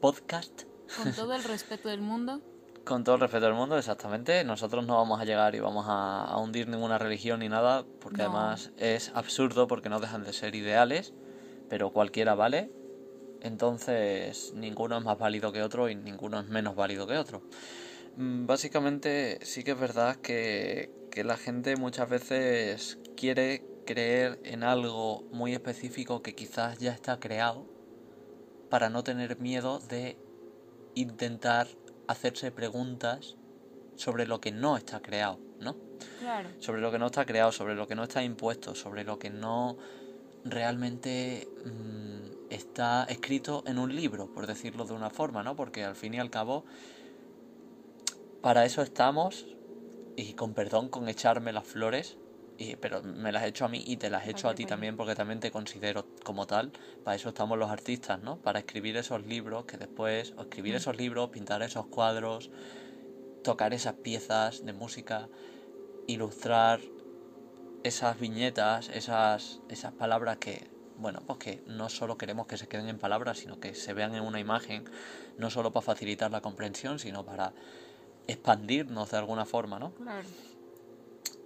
Podcast. 0.00 0.62
Con 0.96 1.12
todo 1.12 1.34
el 1.34 1.44
respeto 1.54 1.88
del 1.88 2.00
mundo. 2.00 2.40
Con 2.84 3.04
todo 3.04 3.14
el 3.14 3.20
respeto 3.20 3.46
del 3.46 3.54
mundo, 3.54 3.78
exactamente. 3.78 4.42
Nosotros 4.44 4.84
no 4.86 4.96
vamos 4.96 5.20
a 5.20 5.24
llegar 5.24 5.54
y 5.54 5.60
vamos 5.60 5.86
a, 5.88 6.24
a 6.24 6.36
hundir 6.38 6.66
ninguna 6.68 6.98
religión 6.98 7.40
ni 7.40 7.48
nada, 7.48 7.84
porque 8.00 8.18
No. 8.18 8.24
además 8.24 8.72
es 8.76 9.12
absurdo 9.14 9.68
porque 9.68 9.88
no 9.88 10.00
dejan 10.00 10.24
de 10.24 10.32
ser 10.32 10.54
ideales, 10.56 11.12
pero 11.68 11.90
cualquiera 11.92 12.34
vale. 12.34 12.70
Entonces, 13.40 14.52
ninguno 14.54 14.98
es 14.98 15.04
más 15.04 15.18
válido 15.18 15.52
que 15.52 15.62
otro 15.62 15.88
y 15.88 15.94
ninguno 15.94 16.40
es 16.40 16.48
menos 16.48 16.74
válido 16.74 17.06
que 17.06 17.18
otro. 17.18 17.42
Mm, 18.16 18.46
Básicamente, 18.46 19.38
sí 19.42 19.62
que 19.64 19.72
es 19.72 19.78
verdad 19.80 20.16
que, 20.16 20.90
que 21.12 21.24
la 21.24 21.36
gente 21.36 21.76
muchas 21.76 22.08
veces 22.08 22.98
quiere 23.16 23.62
creer 23.84 24.40
en 24.44 24.64
algo 24.64 25.22
muy 25.30 25.52
específico 25.52 26.22
que 26.22 26.34
quizás 26.34 26.78
ya 26.78 26.92
está 26.92 27.20
creado 27.20 27.66
para 28.70 28.88
no 28.88 29.04
tener 29.04 29.38
miedo 29.38 29.78
de 29.78 30.16
intentar 30.94 31.68
hacerse 32.08 32.50
preguntas 32.50 33.36
sobre 33.94 34.26
lo 34.26 34.40
que 34.40 34.52
no 34.52 34.78
está 34.78 35.02
creado, 35.02 35.38
¿no? 35.60 35.76
Claro. 36.20 36.48
Sobre 36.60 36.80
lo 36.80 36.90
que 36.90 36.98
no 36.98 37.06
está 37.06 37.26
creado, 37.26 37.52
sobre 37.52 37.74
lo 37.74 37.86
que 37.86 37.94
no 37.94 38.04
está 38.04 38.24
impuesto, 38.24 38.74
sobre 38.74 39.04
lo 39.04 39.18
que 39.18 39.28
no 39.28 39.76
realmente 40.46 41.46
mm, 41.66 42.50
está 42.50 43.04
escrito 43.04 43.62
en 43.66 43.78
un 43.78 43.94
libro, 43.94 44.32
por 44.32 44.46
decirlo 44.46 44.86
de 44.86 44.94
una 44.94 45.10
forma, 45.10 45.42
¿no? 45.42 45.56
Porque 45.56 45.84
al 45.84 45.94
fin 45.94 46.14
y 46.14 46.20
al 46.20 46.30
cabo, 46.30 46.64
para 48.40 48.64
eso 48.64 48.80
estamos, 48.80 49.46
y 50.16 50.34
con 50.34 50.54
perdón 50.54 50.88
con 50.88 51.08
echarme 51.08 51.52
las 51.52 51.66
flores, 51.66 52.18
y, 52.58 52.76
pero 52.76 53.02
me 53.02 53.32
las 53.32 53.44
he 53.44 53.48
hecho 53.48 53.64
a 53.64 53.68
mí 53.68 53.82
y 53.86 53.96
te 53.96 54.10
las 54.10 54.26
he 54.26 54.30
hecho 54.30 54.48
a 54.48 54.54
ti 54.54 54.64
vale. 54.64 54.66
también 54.66 54.96
porque 54.96 55.14
también 55.14 55.40
te 55.40 55.50
considero 55.50 56.06
como 56.24 56.46
tal. 56.46 56.72
Para 57.02 57.16
eso 57.16 57.30
estamos 57.30 57.58
los 57.58 57.70
artistas, 57.70 58.20
¿no? 58.22 58.40
Para 58.42 58.60
escribir 58.60 58.96
esos 58.96 59.26
libros 59.26 59.64
que 59.66 59.78
después, 59.78 60.34
o 60.36 60.42
escribir 60.42 60.74
Mm. 60.74 60.76
esos 60.76 60.96
libros, 60.96 61.30
pintar 61.30 61.62
esos 61.62 61.86
cuadros, 61.88 62.50
tocar 63.42 63.74
esas 63.74 63.94
piezas 63.96 64.64
de 64.64 64.72
música, 64.72 65.30
ilustrar 66.06 66.80
esas 67.82 68.18
viñetas, 68.18 68.88
esas, 68.90 69.62
esas 69.68 69.92
palabras 69.94 70.38
que, 70.38 70.70
bueno, 70.96 71.24
pues 71.26 71.38
que 71.38 71.62
no 71.66 71.88
solo 71.88 72.16
queremos 72.16 72.46
que 72.46 72.56
se 72.58 72.68
queden 72.68 72.88
en 72.88 72.98
palabras, 72.98 73.38
sino 73.38 73.58
que 73.60 73.74
se 73.74 73.92
vean 73.94 74.14
en 74.14 74.22
una 74.24 74.40
imagen, 74.40 74.84
no 75.36 75.50
solo 75.50 75.72
para 75.72 75.84
facilitar 75.84 76.30
la 76.30 76.40
comprensión, 76.42 76.98
sino 76.98 77.24
para 77.24 77.54
expandirnos 78.26 79.10
de 79.10 79.16
alguna 79.16 79.44
forma, 79.44 79.78
¿no? 79.78 79.92
Claro. 79.94 80.28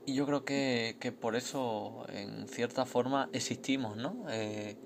Y 0.05 0.15
yo 0.15 0.27
creo 0.27 0.45
que, 0.45 0.97
que 1.01 1.11
por 1.11 1.35
eso, 1.35 2.07
en 2.09 2.47
cierta 2.49 2.87
forma, 2.87 3.29
existimos, 3.33 3.97
¿no? 3.97 4.25
Eh, 4.31 4.77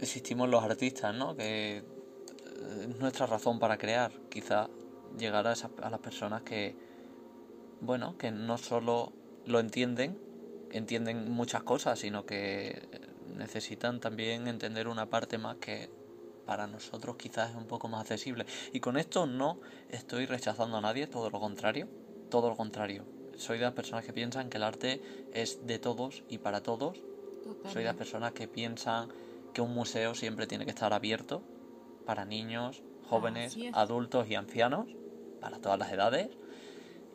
existimos 0.00 0.48
los 0.48 0.64
artistas, 0.64 1.14
¿no? 1.14 1.36
Que 1.36 1.78
eh, 1.78 1.82
es 2.90 2.98
nuestra 2.98 3.26
razón 3.26 3.58
para 3.58 3.78
crear, 3.78 4.10
quizá 4.30 4.68
llegar 5.16 5.46
a, 5.46 5.52
esas, 5.52 5.70
a 5.80 5.90
las 5.90 6.00
personas 6.00 6.42
que, 6.42 6.74
bueno, 7.80 8.18
que 8.18 8.32
no 8.32 8.58
solo 8.58 9.12
lo 9.46 9.60
entienden, 9.60 10.18
entienden 10.72 11.30
muchas 11.30 11.62
cosas, 11.62 12.00
sino 12.00 12.26
que 12.26 12.82
necesitan 13.36 14.00
también 14.00 14.48
entender 14.48 14.88
una 14.88 15.06
parte 15.06 15.38
más 15.38 15.56
que 15.56 15.88
para 16.48 16.66
nosotros 16.66 17.16
quizás 17.16 17.50
es 17.50 17.56
un 17.56 17.66
poco 17.66 17.88
más 17.88 18.00
accesible. 18.00 18.46
Y 18.72 18.80
con 18.80 18.96
esto 18.96 19.26
no 19.26 19.60
estoy 19.90 20.24
rechazando 20.24 20.78
a 20.78 20.80
nadie, 20.80 21.06
todo 21.06 21.28
lo 21.28 21.38
contrario, 21.38 21.88
todo 22.30 22.48
lo 22.48 22.56
contrario. 22.56 23.04
Soy 23.36 23.58
de 23.58 23.64
las 23.64 23.74
personas 23.74 24.06
que 24.06 24.14
piensan 24.14 24.48
que 24.48 24.56
el 24.56 24.62
arte 24.62 25.02
es 25.34 25.66
de 25.66 25.78
todos 25.78 26.24
y 26.26 26.38
para 26.38 26.62
todos. 26.62 27.02
Soy 27.70 27.82
de 27.82 27.88
las 27.88 27.96
personas 27.96 28.32
que 28.32 28.48
piensan 28.48 29.10
que 29.52 29.60
un 29.60 29.74
museo 29.74 30.14
siempre 30.14 30.46
tiene 30.46 30.64
que 30.64 30.70
estar 30.70 30.94
abierto 30.94 31.42
para 32.06 32.24
niños, 32.24 32.82
jóvenes, 33.10 33.54
adultos 33.74 34.26
y 34.30 34.34
ancianos, 34.34 34.88
para 35.42 35.58
todas 35.58 35.78
las 35.78 35.92
edades. 35.92 36.30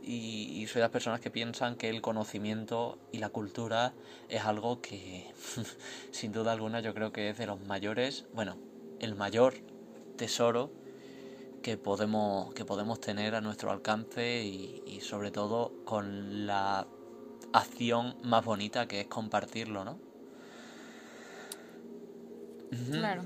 Y, 0.04 0.62
y 0.62 0.68
soy 0.68 0.76
de 0.76 0.82
las 0.82 0.92
personas 0.92 1.22
que 1.22 1.32
piensan 1.32 1.76
que 1.76 1.90
el 1.90 2.02
conocimiento 2.02 3.00
y 3.12 3.18
la 3.18 3.30
cultura 3.30 3.94
es 4.30 4.44
algo 4.46 4.80
que, 4.80 5.34
sin 6.12 6.32
duda 6.32 6.52
alguna, 6.52 6.82
yo 6.82 6.94
creo 6.94 7.12
que 7.12 7.30
es 7.30 7.38
de 7.40 7.48
los 7.48 7.60
mayores, 7.62 8.26
bueno, 8.34 8.58
el 9.04 9.16
mayor 9.16 9.54
tesoro 10.18 10.72
que 11.62 11.78
podemos, 11.78 12.54
que 12.54 12.66
podemos 12.66 13.00
tener 13.00 13.36
a 13.36 13.42
nuestro 13.42 13.72
alcance 13.72 14.44
y, 14.44 14.84
y 14.86 15.02
sobre 15.02 15.32
todo 15.32 15.74
con 15.86 16.46
la 16.46 16.88
acción 17.54 18.16
más 18.24 18.44
bonita 18.44 18.88
que 18.88 19.02
es 19.02 19.08
compartirlo, 19.08 19.86
¿no? 19.86 19.98
Claro. 22.92 23.24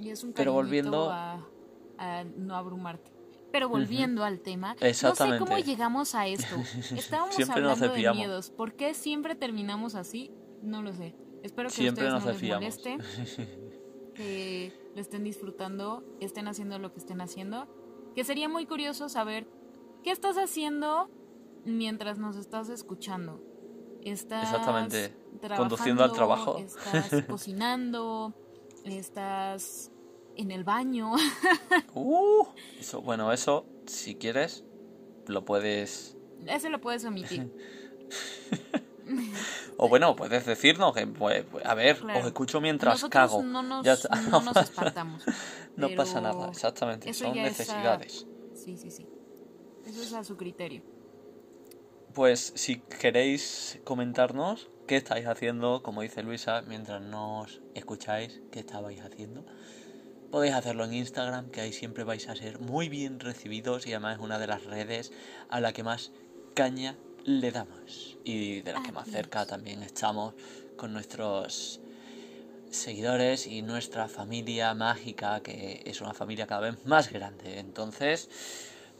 Y 0.00 0.10
es 0.10 0.22
un 0.24 0.32
Pero 0.32 0.52
volviendo- 0.52 1.10
a, 1.10 1.46
a 1.98 2.24
no 2.24 2.54
abrumarte. 2.56 3.10
Pero 3.50 3.68
volviendo 3.70 4.24
al 4.24 4.40
tema, 4.40 4.74
no 4.74 4.80
sé 4.80 4.88
Exactamente. 4.90 5.38
cómo 5.44 5.58
llegamos 5.58 6.14
a 6.14 6.26
esto. 6.26 6.54
Estábamos 6.96 7.34
Siempre 7.34 7.62
nos 7.62 7.72
hablando 7.72 7.84
de 7.86 7.88
desviamos. 7.92 8.16
miedos. 8.18 8.50
¿Por 8.50 8.74
qué 8.74 8.92
siempre 8.92 9.34
terminamos 9.34 9.94
así? 9.94 10.30
No 10.62 10.82
lo 10.82 10.92
sé. 10.92 11.14
Espero 11.42 11.68
que 11.70 11.74
Siempre 11.76 12.06
a 12.06 12.10
nos 12.10 12.24
ustedes 12.26 12.42
no 12.42 12.60
les 12.60 12.76
moleste, 12.78 12.98
que 14.14 14.72
lo 14.98 15.02
estén 15.02 15.22
disfrutando, 15.22 16.02
estén 16.20 16.48
haciendo 16.48 16.80
lo 16.80 16.92
que 16.92 16.98
estén 16.98 17.20
haciendo. 17.20 17.68
Que 18.16 18.24
sería 18.24 18.48
muy 18.48 18.66
curioso 18.66 19.08
saber 19.08 19.46
qué 20.02 20.10
estás 20.10 20.36
haciendo 20.36 21.08
mientras 21.64 22.18
nos 22.18 22.36
estás 22.36 22.68
escuchando. 22.68 23.40
Estás 24.02 24.50
Exactamente. 24.50 25.14
Conduciendo 25.56 26.02
al 26.02 26.12
trabajo. 26.12 26.58
Estás 26.58 27.24
cocinando, 27.28 28.34
estás 28.84 29.92
en 30.36 30.50
el 30.50 30.64
baño. 30.64 31.12
Uh, 31.94 32.46
eso, 32.78 33.00
bueno, 33.00 33.32
eso, 33.32 33.66
si 33.86 34.14
quieres, 34.14 34.64
lo 35.26 35.44
puedes... 35.44 36.16
Ese 36.46 36.70
lo 36.70 36.80
puedes 36.80 37.04
omitir. 37.04 37.52
O 39.80 39.88
bueno, 39.88 40.16
puedes 40.16 40.44
decirnos 40.44 40.92
que, 40.94 41.06
pues, 41.06 41.44
pues, 41.50 41.64
a 41.64 41.74
ver, 41.74 41.98
Claro. 41.98 42.18
os 42.20 42.26
escucho 42.26 42.60
mientras 42.60 42.94
Nosotros 42.94 43.10
cago. 43.30 43.42
no 43.44 43.62
nos, 43.62 43.86
Ya 43.86 43.92
está. 43.94 44.14
no 44.22 44.40
nos. 44.42 44.54
No 45.76 45.88
pasa 45.96 46.20
nada, 46.20 46.48
exactamente, 46.48 47.14
son 47.14 47.38
a- 47.38 47.42
necesidades. 47.42 48.26
Sí, 48.54 48.76
sí, 48.76 48.90
sí. 48.90 49.06
Eso 49.86 50.02
es 50.02 50.12
a 50.12 50.24
su 50.24 50.36
criterio. 50.36 50.82
Pues 52.12 52.52
si 52.56 52.80
queréis 52.80 53.78
comentarnos 53.84 54.68
qué 54.88 54.96
estáis 54.96 55.26
haciendo, 55.26 55.82
como 55.84 56.02
dice 56.02 56.22
Luisa, 56.24 56.62
mientras 56.62 57.00
nos 57.00 57.60
escucháis, 57.74 58.40
qué 58.50 58.58
estabais 58.58 59.00
haciendo, 59.02 59.44
podéis 60.32 60.54
hacerlo 60.54 60.84
en 60.84 60.94
Instagram, 60.94 61.50
que 61.50 61.60
ahí 61.60 61.72
siempre 61.72 62.02
vais 62.02 62.28
a 62.28 62.34
ser 62.34 62.58
muy 62.58 62.88
bien 62.88 63.20
recibidos 63.20 63.86
y 63.86 63.92
además 63.92 64.16
es 64.16 64.22
una 64.24 64.40
de 64.40 64.48
las 64.48 64.64
redes 64.64 65.12
a 65.48 65.60
la 65.60 65.72
que 65.72 65.84
más 65.84 66.10
caña 66.54 66.98
le 67.24 67.50
damos 67.50 68.18
y 68.24 68.62
de 68.62 68.72
las 68.72 68.82
que 68.84 68.92
más 68.92 69.08
cerca 69.08 69.46
también 69.46 69.82
estamos 69.82 70.34
con 70.76 70.92
nuestros 70.92 71.80
seguidores 72.70 73.46
y 73.46 73.62
nuestra 73.62 74.08
familia 74.08 74.74
mágica, 74.74 75.40
que 75.40 75.82
es 75.84 76.00
una 76.00 76.14
familia 76.14 76.46
cada 76.46 76.62
vez 76.62 76.84
más 76.86 77.10
grande. 77.12 77.58
Entonces, 77.58 78.28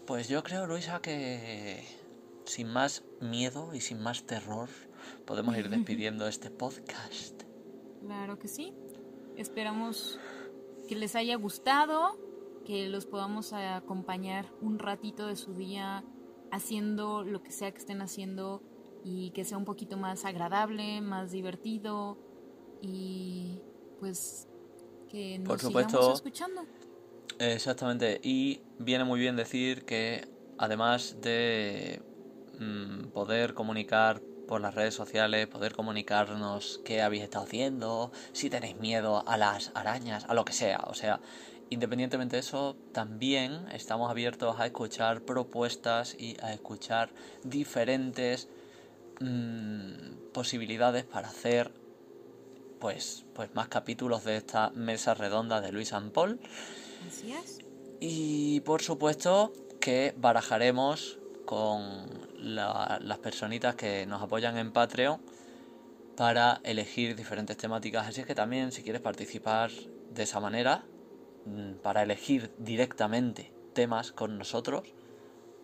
pues 0.06 0.28
yo 0.28 0.42
creo, 0.42 0.66
Luisa, 0.66 1.00
que 1.00 1.84
sin 2.44 2.68
más 2.68 3.04
miedo 3.20 3.74
y 3.74 3.80
sin 3.80 4.00
más 4.00 4.24
terror, 4.24 4.68
podemos 5.26 5.56
ir 5.56 5.68
despidiendo 5.68 6.26
este 6.28 6.50
podcast. 6.50 7.42
Claro 8.00 8.38
que 8.38 8.48
sí. 8.48 8.74
Esperamos 9.36 10.18
que 10.88 10.96
les 10.96 11.14
haya 11.14 11.36
gustado, 11.36 12.18
que 12.64 12.88
los 12.88 13.06
podamos 13.06 13.52
acompañar 13.52 14.46
un 14.60 14.78
ratito 14.78 15.26
de 15.26 15.36
su 15.36 15.54
día 15.54 16.04
haciendo 16.50 17.24
lo 17.24 17.42
que 17.42 17.52
sea 17.52 17.70
que 17.72 17.78
estén 17.78 18.02
haciendo 18.02 18.62
y 19.04 19.30
que 19.30 19.44
sea 19.44 19.58
un 19.58 19.64
poquito 19.64 19.96
más 19.96 20.24
agradable, 20.24 21.00
más 21.00 21.30
divertido 21.30 22.18
y 22.80 23.58
pues 24.00 24.48
que 25.10 25.38
nos 25.38 25.48
Por 25.48 25.60
sigamos 25.60 25.92
supuesto. 25.92 26.14
escuchando. 26.14 26.62
Exactamente, 27.38 28.20
y 28.22 28.60
viene 28.78 29.04
muy 29.04 29.20
bien 29.20 29.36
decir 29.36 29.84
que 29.84 30.26
además 30.58 31.16
de 31.20 32.02
mm, 32.58 33.08
poder 33.08 33.54
comunicar 33.54 34.20
por 34.48 34.60
las 34.60 34.74
redes 34.74 34.94
sociales, 34.94 35.46
poder 35.46 35.74
comunicarnos 35.74 36.80
qué 36.84 37.02
habéis 37.02 37.22
estado 37.24 37.44
haciendo, 37.44 38.10
si 38.32 38.50
tenéis 38.50 38.76
miedo 38.76 39.22
a 39.28 39.36
las 39.36 39.70
arañas, 39.74 40.24
a 40.24 40.34
lo 40.34 40.44
que 40.44 40.52
sea, 40.54 40.80
o 40.86 40.94
sea, 40.94 41.20
independientemente 41.70 42.36
de 42.36 42.40
eso, 42.40 42.76
también 42.92 43.66
estamos 43.72 44.10
abiertos 44.10 44.58
a 44.58 44.66
escuchar 44.66 45.22
propuestas 45.22 46.14
y 46.18 46.36
a 46.42 46.52
escuchar 46.52 47.10
diferentes 47.42 48.48
mm, 49.20 50.32
posibilidades 50.32 51.04
para 51.04 51.28
hacer 51.28 51.72
pues, 52.78 53.24
pues 53.34 53.54
más 53.54 53.68
capítulos 53.68 54.24
de 54.24 54.36
esta 54.36 54.70
mesa 54.70 55.14
redonda 55.14 55.60
de 55.60 55.72
Luis 55.72 55.92
and 55.92 56.12
Paul. 56.12 56.40
Así 57.06 57.32
es. 57.32 57.58
Y 58.00 58.60
por 58.60 58.82
supuesto 58.82 59.52
que 59.80 60.14
barajaremos 60.16 61.18
con 61.44 62.06
la- 62.36 62.98
las 63.02 63.18
personitas 63.18 63.74
que 63.74 64.06
nos 64.06 64.22
apoyan 64.22 64.56
en 64.58 64.72
Patreon, 64.72 65.20
para 66.14 66.60
elegir 66.64 67.14
diferentes 67.14 67.56
temáticas. 67.56 68.08
Así 68.08 68.20
es 68.22 68.26
que 68.26 68.34
también 68.34 68.72
si 68.72 68.82
quieres 68.82 69.00
participar 69.00 69.70
de 70.10 70.24
esa 70.24 70.40
manera, 70.40 70.84
para 71.82 72.02
elegir 72.02 72.50
directamente 72.58 73.52
temas 73.72 74.12
con 74.12 74.38
nosotros, 74.38 74.82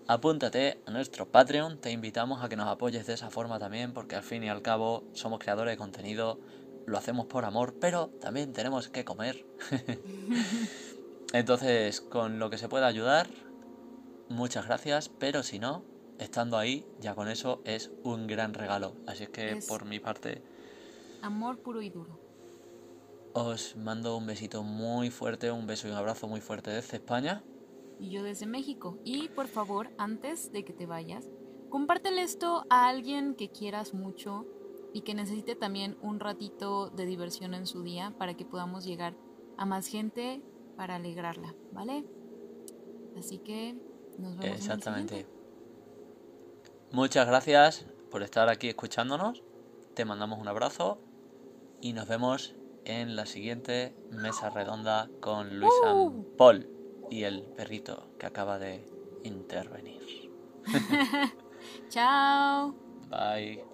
apúntate 0.06 0.78
a 0.86 0.90
nuestro 0.90 1.26
Patreon. 1.26 1.78
Te 1.78 1.90
invitamos 1.90 2.42
a 2.42 2.48
que 2.48 2.56
nos 2.56 2.68
apoyes 2.68 3.06
de 3.06 3.14
esa 3.14 3.30
forma 3.30 3.58
también, 3.58 3.92
porque 3.92 4.16
al 4.16 4.22
fin 4.22 4.44
y 4.44 4.48
al 4.48 4.62
cabo 4.62 5.04
somos 5.12 5.38
creadores 5.40 5.72
de 5.72 5.78
contenido, 5.78 6.38
lo 6.86 6.98
hacemos 6.98 7.26
por 7.26 7.44
amor, 7.44 7.74
pero 7.80 8.10
también 8.20 8.52
tenemos 8.52 8.88
que 8.88 9.04
comer. 9.04 9.44
Entonces, 11.32 12.00
con 12.00 12.38
lo 12.38 12.50
que 12.50 12.58
se 12.58 12.68
pueda 12.68 12.86
ayudar, 12.86 13.26
muchas 14.28 14.66
gracias, 14.66 15.10
pero 15.18 15.42
si 15.42 15.58
no, 15.58 15.82
estando 16.18 16.58
ahí, 16.58 16.84
ya 17.00 17.14
con 17.14 17.28
eso 17.28 17.60
es 17.64 17.90
un 18.02 18.26
gran 18.26 18.54
regalo. 18.54 18.94
Así 19.06 19.24
es 19.24 19.30
que 19.30 19.52
Es- 19.52 19.66
por 19.66 19.84
mi 19.84 19.98
parte, 19.98 20.42
Amor 21.22 21.58
puro 21.58 21.80
y 21.80 21.88
duro. 21.88 22.18
Os 23.34 23.76
mando 23.76 24.16
un 24.16 24.26
besito 24.26 24.62
muy 24.62 25.10
fuerte, 25.10 25.50
un 25.50 25.66
beso 25.66 25.88
y 25.88 25.90
un 25.90 25.96
abrazo 25.96 26.28
muy 26.28 26.40
fuerte 26.40 26.70
desde 26.70 26.96
España. 26.96 27.42
Y 27.98 28.10
yo 28.10 28.22
desde 28.22 28.46
México. 28.46 28.98
Y 29.04 29.28
por 29.28 29.48
favor, 29.48 29.90
antes 29.98 30.52
de 30.52 30.64
que 30.64 30.72
te 30.72 30.86
vayas, 30.86 31.28
compártele 31.68 32.22
esto 32.22 32.64
a 32.70 32.88
alguien 32.88 33.34
que 33.34 33.50
quieras 33.50 33.92
mucho 33.92 34.46
y 34.92 35.00
que 35.00 35.14
necesite 35.14 35.56
también 35.56 35.98
un 36.00 36.20
ratito 36.20 36.90
de 36.90 37.06
diversión 37.06 37.54
en 37.54 37.66
su 37.66 37.82
día 37.82 38.14
para 38.16 38.34
que 38.34 38.44
podamos 38.44 38.84
llegar 38.84 39.16
a 39.56 39.66
más 39.66 39.88
gente 39.88 40.40
para 40.76 40.96
alegrarla, 40.96 41.54
¿vale? 41.72 42.04
Así 43.18 43.38
que 43.38 43.74
nos 44.16 44.36
vemos. 44.36 44.44
en 44.44 44.50
el 44.52 44.54
Exactamente. 44.54 45.26
Muchas 46.92 47.26
gracias 47.26 47.86
por 48.12 48.22
estar 48.22 48.48
aquí 48.48 48.68
escuchándonos. 48.68 49.42
Te 49.94 50.04
mandamos 50.04 50.38
un 50.38 50.46
abrazo 50.46 51.00
y 51.80 51.92
nos 51.92 52.06
vemos 52.06 52.54
en 52.84 53.16
la 53.16 53.26
siguiente 53.26 53.94
mesa 54.10 54.50
redonda 54.50 55.08
con 55.20 55.58
Luisa 55.58 55.94
¡Uh! 55.94 56.36
Paul 56.36 56.68
y 57.10 57.24
el 57.24 57.42
perrito 57.42 58.08
que 58.18 58.26
acaba 58.26 58.58
de 58.58 58.84
intervenir. 59.22 60.30
Chao. 61.88 62.74
Bye. 63.10 63.73